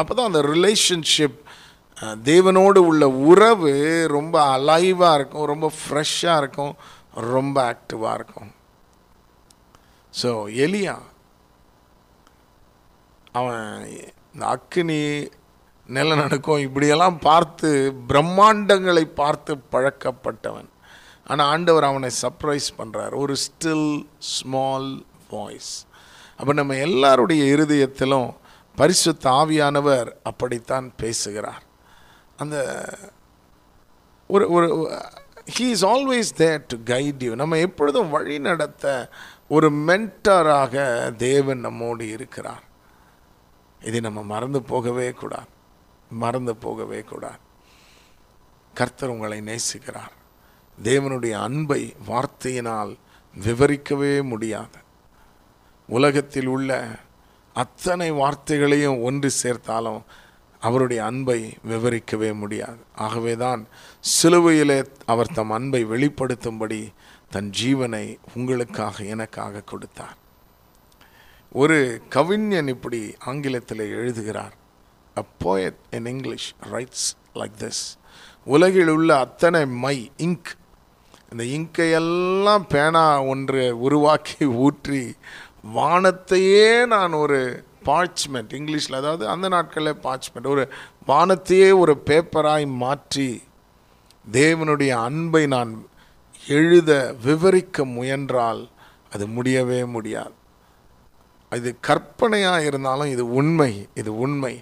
அப்போ 0.00 0.12
தான் 0.14 0.30
அந்த 0.30 0.42
ரிலேஷன்ஷிப் 0.48 1.38
தேவனோடு 2.24 2.80
உள்ள 2.90 3.04
உறவு 3.24 3.72
ரொம்ப 4.08 4.36
அலைவாக 4.50 5.16
இருக்கும் 5.18 5.48
ரொம்ப 5.48 5.68
ஃப்ரெஷ்ஷாக 5.78 6.40
இருக்கும் 6.40 6.74
ரொம்ப 7.32 7.56
ஆக்டிவாக 7.72 8.14
இருக்கும் 8.14 8.50
ஸோ 10.12 10.30
எலியா 10.66 10.96
அவன் 13.32 13.64
இந்த 14.38 14.48
அக்னி 14.50 14.98
நிலநடுக்கம் 15.86 16.60
இப்படியெல்லாம் 16.60 17.16
பார்த்து 17.20 17.68
பிரம்மாண்டங்களை 18.08 19.02
பார்த்து 19.14 19.52
பழக்கப்பட்டவன் 19.72 20.68
ஆனால் 21.26 21.48
ஆண்டவர் 21.48 21.86
அவனை 21.88 22.10
சர்ப்ரைஸ் 22.20 22.68
பண்ணுறார் 22.78 23.14
ஒரு 23.14 23.34
ஸ்டில் 23.36 23.88
ஸ்மால் 24.28 24.86
வாய்ஸ் 25.30 25.72
அப்போ 26.38 26.52
நம்ம 26.52 26.76
எல்லாருடைய 26.82 27.42
இருதயத்திலும் 27.54 28.28
பரிசு 28.76 29.12
தாவியானவர் 29.24 30.12
அப்படித்தான் 30.22 30.86
பேசுகிறார் 30.96 31.64
அந்த 32.36 32.56
ஒரு 34.30 34.46
ஒரு 34.50 34.68
he 35.56 35.68
is 35.70 35.86
always 35.86 36.32
there 36.36 36.64
to 36.66 36.78
guide 36.86 37.26
you 37.28 37.34
நம்ம 37.34 37.60
எப்பொழுதும் 37.60 38.10
வழி 38.10 38.38
நடத்த 38.46 38.86
ஒரு 39.48 39.70
மென்டராக 39.84 40.86
தேவன் 41.18 41.60
நம்மோடு 41.60 42.06
இருக்கிறார் 42.10 42.64
இதை 43.80 44.00
நம்ம 44.00 44.22
மறந்து 44.22 44.60
போகவே 44.62 45.08
கூடாது 45.12 45.50
மறந்து 46.14 46.56
போகவே 46.56 47.00
கூடாது 47.02 47.40
கர்த்தர் 48.74 49.10
உங்களை 49.10 49.38
நேசிக்கிறார் 49.40 50.14
தேவனுடைய 50.78 51.34
அன்பை 51.38 51.82
வார்த்தையினால் 52.08 52.92
விவரிக்கவே 53.36 54.14
முடியாது 54.22 54.80
உலகத்தில் 55.88 56.46
உள்ள 56.46 56.72
அத்தனை 57.56 58.08
வார்த்தைகளையும் 58.12 59.00
ஒன்று 59.00 59.30
சேர்த்தாலும் 59.42 60.00
அவருடைய 60.62 61.00
அன்பை 61.04 61.38
விவரிக்கவே 61.64 62.30
முடியாது 62.32 62.80
ஆகவே 62.96 63.34
தான் 63.36 63.60
சிலுவையிலே 64.04 64.78
அவர் 65.06 65.34
தம் 65.34 65.50
அன்பை 65.50 65.82
வெளிப்படுத்தும்படி 65.84 66.80
தன் 67.30 67.50
ஜீவனை 67.58 68.04
உங்களுக்காக 68.34 69.04
எனக்காக 69.04 69.64
கொடுத்தார் 69.64 70.16
ஒரு 71.58 71.76
கவிஞன் 72.08 72.68
இப்படி 72.68 73.00
ஆங்கிலத்தில் 73.24 73.84
எழுதுகிறார் 73.94 74.54
a 75.16 75.22
poet 75.44 75.78
in 75.92 76.06
English 76.06 76.48
writes 76.72 77.06
like 77.36 77.56
this 77.58 77.82
உலகில் 78.46 78.90
உள்ள 78.90 79.10
அத்தனை 79.18 79.62
மை 79.80 79.96
இங்க் 80.18 80.50
இந்த 81.32 81.44
இங்கையெல்லாம் 81.52 82.66
பேனா 82.68 83.04
ஒன்று 83.24 83.64
உருவாக்கி 83.78 84.44
ஊற்றி 84.62 85.02
வானத்தையே 85.74 86.68
நான் 86.86 87.14
ஒரு 87.14 87.40
பார்ச்மெண்ட் 87.86 88.52
இங்கிலீஷில் 88.52 89.00
அதாவது 89.00 89.24
அந்த 89.28 89.46
நாட்களில் 89.48 90.02
பார்ச்மெண்ட் 90.02 90.48
ஒரு 90.48 90.64
வானத்தையே 91.08 91.70
ஒரு 91.78 91.94
பேப்பராய் 92.06 92.66
மாற்றி 92.78 93.28
தேவனுடைய 94.32 94.92
அன்பை 95.02 95.44
நான் 95.48 95.72
எழுத 96.56 96.92
விவரிக்க 97.24 97.84
முயன்றால் 97.92 98.62
அது 99.12 99.26
முடியவே 99.28 99.80
முடியாது 99.88 100.34
இது 101.52 101.70
கற்பனையாக 101.80 102.64
இருந்தாலும் 102.64 103.10
இது 103.10 103.24
உண்மை 103.32 103.72
இது 103.94 104.10
உண்மை 104.16 104.54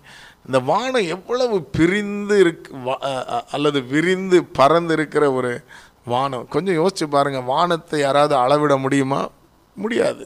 இந்த 0.47 0.59
வானம் 0.63 1.09
எவ்வளவு 1.09 1.57
பிரிந்து 1.71 2.37
இருக்கு 2.39 2.71
அல்லது 3.51 3.79
விரிந்து 3.87 4.39
பறந்து 4.53 4.95
இருக்கிற 4.95 5.25
ஒரு 5.33 5.53
வானம் 6.07 6.47
கொஞ்சம் 6.49 6.75
யோசித்து 6.75 7.07
பாருங்கள் 7.09 7.51
வானத்தை 7.51 7.99
யாராவது 8.01 8.35
அளவிட 8.37 8.75
முடியுமா 8.77 9.21
முடியாது 9.77 10.25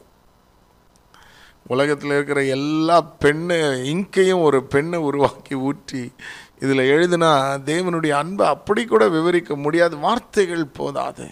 உலகத்தில் 1.66 2.14
இருக்கிற 2.14 2.40
எல்லா 2.50 2.98
பெண்ணு 3.24 3.58
இங்கையும் 3.84 4.42
ஒரு 4.42 4.58
பெண்ணை 4.64 4.98
உருவாக்கி 5.00 5.54
ஊற்றி 5.62 6.02
இதில் 6.58 6.90
எழுதினா 6.90 7.30
தேவனுடைய 7.64 8.14
அன்பை 8.14 8.46
அப்படி 8.46 8.82
கூட 8.84 9.04
விவரிக்க 9.08 9.56
முடியாது 9.56 9.94
வார்த்தைகள் 9.96 10.64
போதாது 10.72 11.26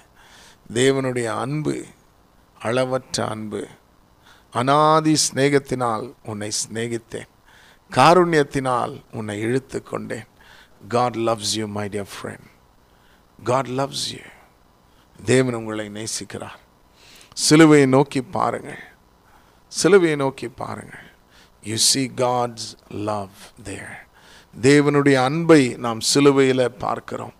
தேவனுடைய 0.74 1.28
அன்பு 1.36 1.74
அளவற்ற 2.60 3.18
அன்பு 3.26 3.62
அனாதி 4.52 5.14
ஸ்நேகத்தினால் 5.24 6.06
உன்னை 6.22 6.50
ஸ்நேகித்தேன் 6.60 7.30
காருண்யத்தினால் 7.92 8.94
உன்னை 9.12 9.36
இழுத்து 9.40 9.78
கொண்டேன் 9.82 10.28
God 10.88 11.18
loves 11.28 11.52
you 11.58 11.66
my 11.72 11.86
dear 11.88 12.10
friend 12.12 12.46
God 13.38 13.70
loves 13.78 14.06
you 14.12 14.24
தேவன் 15.18 15.54
உங்களை 15.54 15.86
நேசிக்கிறார் 15.90 16.58
சிலுவையை 17.36 17.86
நோக்கி 17.88 18.20
பாருங்கள் 18.32 18.82
சிலுவையை 19.72 20.16
நோக்கி 20.16 20.48
பாருங்கள் 20.60 21.06
you 21.62 21.76
see 21.86 22.04
God's 22.18 22.68
love 23.08 23.38
there 23.62 23.94
தேவனுடைய 24.54 25.16
அன்பை 25.22 25.62
நாம் 25.78 26.00
சிலுவையில் 26.10 26.64
பார்க்கிறோம் 26.78 27.34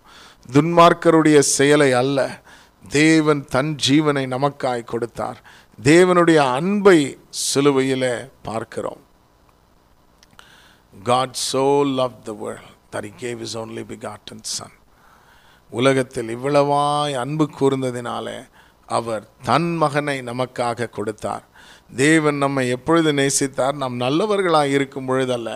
துன்மார்க்கருடைய 0.49 1.39
செயலை 1.55 1.89
அல்ல 1.93 2.19
தேவன் 2.91 3.41
தன் 3.49 3.71
ஜீவனை 3.85 4.23
நமக்காய் 4.27 4.89
கொடுத்தார் 4.91 5.39
தேவனுடைய 5.79 6.39
அன்பை 6.53 6.97
சிலுவையில் 7.41 8.09
பார்க்கிறோம் 8.43 9.03
God 10.93 11.37
so 11.43 11.65
love 11.95 12.15
the 12.23 12.33
world 12.39 12.71
that 12.95 13.11
gave 13.19 13.41
his 13.41 13.55
only 13.57 13.83
and 14.31 14.49
son 14.49 14.75
உலகத்தில் 15.71 16.29
இவ்வளவாய் 16.29 17.15
அன்பு 17.15 17.45
கூர்ந்ததினால 17.59 18.27
அவர் 18.89 19.23
தன் 19.43 19.69
மகனை 19.77 20.17
நமக்காக 20.21 20.89
கொடுத்தார் 20.89 21.45
தேவன் 21.97 22.37
நம்மை 22.37 22.63
எப்பொழுது 22.69 23.11
நேசித்தார் 23.13 23.75
நாம் 23.75 23.95
நல்லவர்களாய் 24.01 24.73
இருக்கும் 24.73 25.09
பொழுதல்ல 25.09 25.51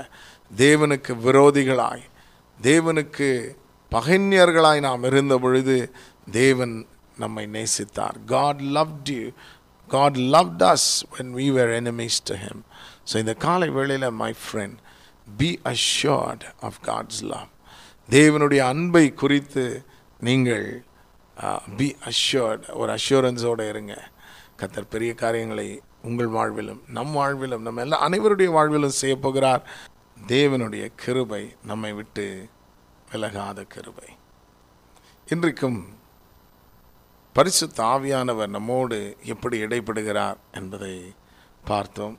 தேவனுக்கு 0.57 1.13
விரோதிகளாய் 1.23 2.05
தேவனுக்கு 2.59 3.29
பகைஞர்களாய் 3.91 4.79
நாம் 4.79 5.03
இருந்த 5.03 5.35
பொழுது 5.37 5.75
தேவன் 6.31 6.75
நம்மை 7.17 7.45
நேசித்தார் 7.47 8.17
God 8.25 8.63
love 8.71 8.93
you 9.09 9.25
God 9.93 10.17
love 10.29 10.51
us 10.67 10.89
when 11.15 11.31
we 11.35 11.47
were 11.51 11.73
enemies 11.79 12.19
to 12.29 12.35
him 12.43 12.61
so 13.09 13.15
இந்த 13.17 13.33
காலை 13.45 13.69
வேளையில் 13.71 14.09
my 14.17 14.31
friend 14.43 14.77
be 15.37 15.49
assured 15.73 16.45
of 16.61 16.79
God's 16.81 17.21
love 17.25 17.49
தேவனுடைய 18.09 18.61
அன்பை 18.65 19.05
குறித்து 19.13 19.65
நீங்கள் 20.19 20.67
பி 21.77 21.87
அஷ்யோர்ட் 22.05 22.65
ஒரு 22.73 22.91
அஷ்யூரன்ஸோடு 22.93 23.65
இருங்க 23.69 23.95
கத்தர் 24.59 24.91
பெரிய 24.91 25.11
காரியங்களை 25.15 25.67
உங்கள் 26.01 26.29
வாழ்விலும் 26.29 26.81
நம் 26.89 27.13
வாழ்விலும் 27.13 27.65
நம்ம 27.65 27.81
எல்லா 27.81 27.99
அனைவருடைய 28.07 28.49
வாழ்விலும் 28.51 28.99
செய்ய 28.99 29.15
போகிறார் 29.17 29.63
தேவனுடைய 30.17 30.85
கிருபை 30.95 31.43
நம்மை 31.65 31.91
விட்டு 31.93 32.25
விலகாத 33.11 33.61
கிருபை 33.67 34.09
இன்றைக்கும் 35.27 35.79
பரிசு 37.35 37.65
தாவியானவர் 37.77 38.49
நம்மோடு 38.49 38.97
எப்படி 39.23 39.57
இடைப்படுகிறார் 39.57 40.37
என்பதை 40.51 40.95
பார்த்தோம் 41.63 42.15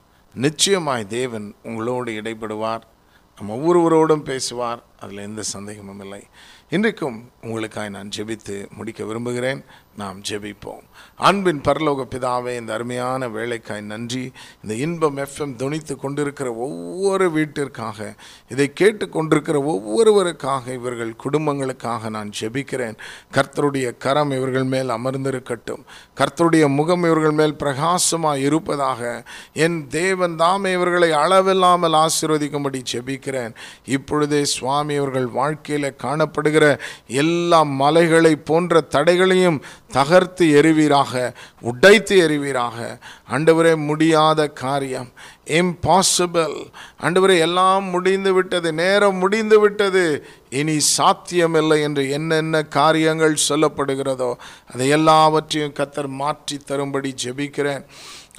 நிச்சயமாய் 0.34 1.04
தேவன் 1.08 1.46
உங்களோடு 1.62 2.12
இடைப்படுவார் 2.20 2.84
நம்ம 3.38 3.54
ஒவ்வொருவரோடும் 3.56 4.24
பேசுவார் 4.24 4.80
அதில் 5.00 5.24
எந்த 5.24 5.42
சந்தேகமும் 5.52 6.00
இல்லை 6.00 6.20
இன்றைக்கும் 6.68 7.18
உங்களுக்காக 7.40 7.88
நான் 7.88 8.12
ஜெபித்து 8.16 8.56
முடிக்க 8.70 9.04
விரும்புகிறேன் 9.04 9.60
நாம் 9.96 10.18
ஜெபிப்போம் 10.28 10.84
அன்பின் 11.20 11.60
பரலோக 11.60 12.04
பிதாவே 12.12 12.52
இந்த 12.56 12.70
அருமையான 12.72 13.26
வேலைக்காய் 13.28 13.82
நன்றி 13.84 14.22
இந்த 14.62 14.74
இன்பம் 14.84 15.18
எஃப்எம் 15.18 15.52
துணித்து 15.56 15.94
கொண்டிருக்கிற 15.96 16.48
ஒவ்வொரு 16.64 17.26
வீட்டிற்காக 17.30 17.98
இதை 18.50 18.66
கேட்டு 18.72 19.06
கொண்டிருக்கிற 19.08 19.58
ஒவ்வொருவருக்காக 19.68 20.72
இவர்கள் 20.72 21.12
குடும்பங்களுக்காக 21.22 22.10
நான் 22.10 22.32
ஜெபிக்கிறேன் 22.38 22.96
கர்த்தருடைய 23.34 23.88
கரம் 23.98 24.32
இவர்கள் 24.32 24.66
மேல் 24.66 24.90
அமர்ந்திருக்கட்டும் 24.96 25.84
கர்த்தருடைய 26.16 26.64
முகம் 26.74 27.04
இவர்கள் 27.04 27.36
மேல் 27.36 27.56
பிரகாசமாக 27.56 28.44
இருப்பதாக 28.44 29.00
என் 29.64 29.78
தேவன் 29.90 30.36
தாமே 30.36 30.72
இவர்களை 30.72 31.10
அளவில்லாமல் 31.20 31.98
ஆசீர்வதிக்கும்படி 32.00 32.82
ஜெபிக்கிறேன் 32.92 33.54
இப்பொழுதே 33.94 34.42
சுவாமி 34.54 34.94
இவர்கள் 34.94 35.30
வாழ்க்கையில் 35.34 35.90
காணப்படுகிற 36.04 36.64
எல்லா 37.20 37.62
மலைகளை 37.78 38.34
போன்ற 38.44 38.62
தடைகளையும் 38.94 39.58
தகர்த்து 39.90 40.44
எறிவீராக 40.54 41.12
உடைத்து 41.62 42.14
எறிவீராக 42.16 42.78
அண்டுவரே 43.30 43.74
முடியாத 43.84 44.46
காரியம் 44.54 45.10
இம்பாசிபிள் 45.58 46.56
அண்டுவரே 47.00 47.36
எல்லாம் 47.38 47.86
முடிந்து 47.90 48.32
விட்டது 48.32 48.70
நேரம் 48.74 49.18
முடிந்து 49.18 49.58
விட்டது 49.60 50.04
இனி 50.50 50.76
சாத்தியமில்லை 50.96 51.78
என்று 51.82 52.04
என்னென்ன 52.10 52.62
காரியங்கள் 52.70 53.44
சொல்லப்படுகிறதோ 53.48 54.30
அதை 54.72 54.88
எல்லாவற்றையும் 54.88 55.76
கத்தர் 55.76 56.10
மாற்றி 56.16 56.58
தரும்படி 56.66 57.12
ஜெபிக்கிறேன் 57.24 57.86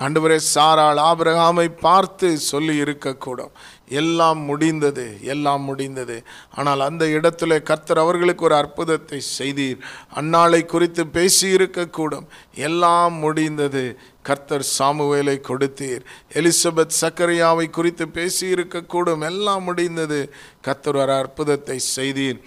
அன்றுவரே 0.00 0.38
சாரால் 0.46 1.00
ஆபிரகாமை 1.02 1.66
பார்த்து 1.82 2.30
சொல்லி 2.46 2.74
இருக்கக்கூடும் 2.82 3.54
எல்லாம் 3.96 4.42
முடிந்தது 4.42 5.06
எல்லாம் 5.26 5.64
முடிந்தது 5.64 6.18
ஆனால் 6.56 6.82
அந்த 6.82 7.06
இடத்துல 7.12 7.60
கர்த்தர் 7.64 8.02
அவர்களுக்கு 8.04 8.46
ஒரு 8.46 8.56
அற்புதத்தை 8.56 9.20
செய்தீர் 9.30 9.80
அன்னாளை 10.16 10.62
குறித்து 10.66 11.06
பேசி 11.10 11.48
இருக்கக்கூடும் 11.50 12.28
எல்லாம் 12.62 13.16
முடிந்தது 13.20 13.86
கர்த்தர் 14.22 14.68
சாமுவேலை 14.72 15.38
கொடுத்தீர் 15.42 16.06
எலிசபெத் 16.34 17.00
சக்கரியாவை 17.02 17.68
குறித்து 17.70 18.06
பேசி 18.10 18.46
இருக்கக்கூடும் 18.56 19.26
எல்லாம் 19.26 19.64
முடிந்தது 19.64 20.22
கர்த்தர் 20.62 20.98
ஒரு 20.98 21.16
அற்புதத்தை 21.16 21.78
செய்தீர் 21.96 22.40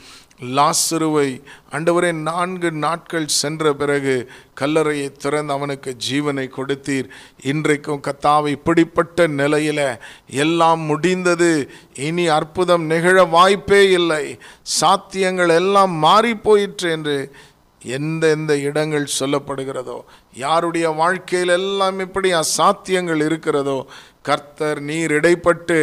லாசருவை 0.40 1.28
அண்டவரே 1.72 2.10
நான்கு 2.20 2.68
நாட்கள் 2.78 3.26
சென்ற 3.34 3.72
பிறகு 3.72 4.14
கல்லறையை 4.54 5.08
திறந்து 5.14 5.52
அவனுக்கு 5.52 5.90
ஜீவனை 6.04 6.46
கொடுத்தீர் 6.48 7.08
இன்றைக்கும் 7.42 8.04
கத்தாவை 8.06 8.50
இப்படிப்பட்ட 8.52 9.26
நிலையில் 9.34 9.84
எல்லாம் 10.38 10.82
முடிந்தது 10.84 11.52
இனி 12.00 12.26
அற்புதம் 12.30 12.86
நிகழ 12.86 13.24
வாய்ப்பே 13.30 13.82
இல்லை 13.90 14.24
சாத்தியங்கள் 14.78 15.52
எல்லாம் 15.54 15.94
மாறி 15.98 16.32
போயிற்று 16.44 16.90
என்று 16.90 17.16
எந்தெந்த 17.82 18.52
இடங்கள் 18.60 19.14
சொல்லப்படுகிறதோ 19.18 19.98
யாருடைய 20.36 20.86
வாழ்க்கையில் 20.96 21.52
எல்லாம் 21.52 21.98
இப்படி 22.00 22.30
அசாத்தியங்கள் 22.34 23.22
இருக்கிறதோ 23.24 23.78
கர்த்தர் 24.28 24.80
நீர் 24.82 25.12
இடைப்பட்டு 25.12 25.78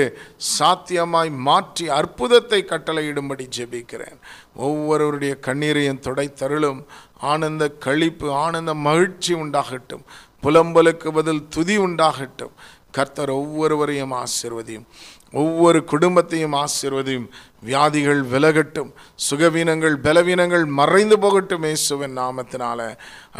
சாத்தியமாய் 0.50 1.32
மாற்றி 1.46 1.86
அற்புதத்தை 1.92 2.60
கட்டளையிடும்படி 2.66 3.46
ஜெபிக்கிறேன் 3.58 4.18
ஒவ்வொருவருடைய 4.60 5.34
கண்ணீரையும் 5.48 6.04
துடைத்தருளும் 6.04 6.82
ஆனந்த 7.26 7.66
கழிப்பு 7.86 8.28
ஆனந்த 8.38 8.72
மகிழ்ச்சி 8.84 9.34
உண்டாகட்டும் 9.36 10.06
புலம்பலுக்கு 10.44 11.10
பதில் 11.12 11.44
துதி 11.50 11.76
உண்டாகட்டும் 11.80 12.56
கர்த்தர் 12.92 13.32
ஒவ்வொருவரையும் 13.34 14.14
ஆசிர்வதியும் 14.18 14.88
ஒவ்வொரு 15.34 15.80
குடும்பத்தையும் 15.84 16.56
ஆசிர்வதியும் 16.58 17.28
வியாதிகள் 17.66 18.22
விலகட்டும் 18.32 18.90
சுகவீனங்கள் 19.20 19.96
பலவீனங்கள் 20.04 20.66
மறைந்து 20.76 21.18
போகட்டும் 21.20 21.66
இயேசுவின் 21.66 22.16
நாமத்தினால 22.18 22.80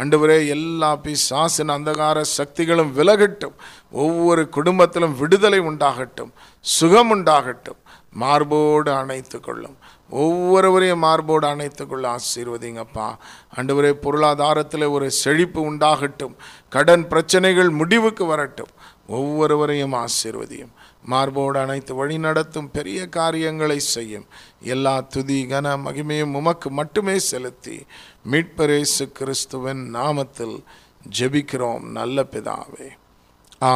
அண்டுவரே 0.00 0.38
எல்லா 0.48 0.92
பிசாசின் 1.02 1.74
அந்தகார 1.76 2.20
சக்திகளும் 2.32 2.92
விலகட்டும் 2.94 3.56
ஒவ்வொரு 3.96 4.44
குடும்பத்திலும் 4.48 5.16
விடுதலை 5.16 5.60
உண்டாகட்டும் 5.64 6.32
சுகம் 6.64 7.12
உண்டாகட்டும் 7.12 7.80
மார்போடு 8.14 8.90
அணைத்து 8.92 9.38
கொள்ளும் 9.40 9.76
ஒவ்வொருவரையும் 10.10 11.02
மார்போடு 11.04 11.46
கொள்ள 11.84 12.04
ஆசீர்வதிங்கப்பா 12.08 13.06
அன்றுவரே 13.52 13.92
பொருளாதாரத்தில் 14.00 14.86
ஒரு 14.88 15.06
செழிப்பு 15.16 15.60
உண்டாகட்டும் 15.70 16.36
கடன் 16.72 17.06
பிரச்சனைகள் 17.06 17.70
முடிவுக்கு 17.72 18.26
வரட்டும் 18.26 18.72
ஒவ்வொருவரையும் 19.10 19.96
ஆசீர்வதியும் 19.96 20.72
மார்போடு 21.06 21.58
அனைத்து 21.60 21.92
வழி 21.98 22.16
நடத்தும் 22.22 22.70
பெரிய 22.74 23.00
காரியங்களை 23.16 23.78
செய்யும் 23.88 24.26
எல்லா 24.70 24.94
துதி 25.12 25.38
கன 25.50 25.76
மகிமையும் 25.82 26.36
உமக்கு 26.38 26.70
மட்டுமே 26.78 27.16
செலுத்தி 27.26 27.76
மீட்பரேசு 28.26 29.06
கிறிஸ்துவின் 29.18 29.84
நாமத்தில் 29.96 30.56
ஜெபிக்கிறோம் 31.12 31.86
நல்ல 31.92 32.26
பிதாவே 32.32 32.88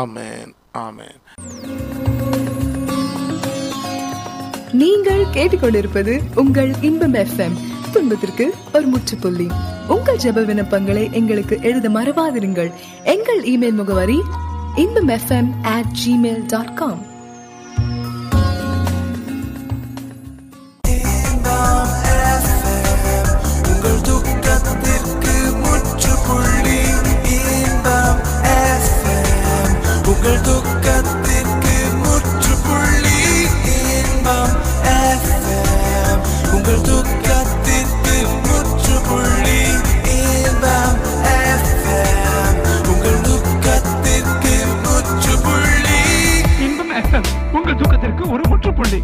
ஆமேன் 0.00 0.53
ஆமேன் 0.81 1.21
நீங்கள் 4.81 5.23
கேட்டுக்கொண்டிருப்பது 5.35 6.13
உங்கள் 6.35 6.73
இன்பம் 6.89 7.17
எஃப்எம் 7.21 7.57
துன்பத்திற்கு 7.95 8.45
ஒரு 8.73 8.87
முற்றுப்புள்ளி 8.87 9.47
உங்கள் 9.89 10.21
ஜெப 10.25 10.45
விண்ணப்பங்களை 10.49 11.05
எங்களுக்கு 11.13 11.55
எழுத 11.63 11.87
மறவாதிருங்கள் 11.91 12.71
எங்கள் 13.15 13.43
இமெயில் 13.53 13.79
முகவரி 13.81 14.19
Inbam 14.77 15.11
FM 15.17 15.51
at 15.73 15.93
Gmail 16.01 16.45
dot 16.47 16.75
com 16.75 17.01
உருமுற்றுப்புள்ளி 48.31 49.01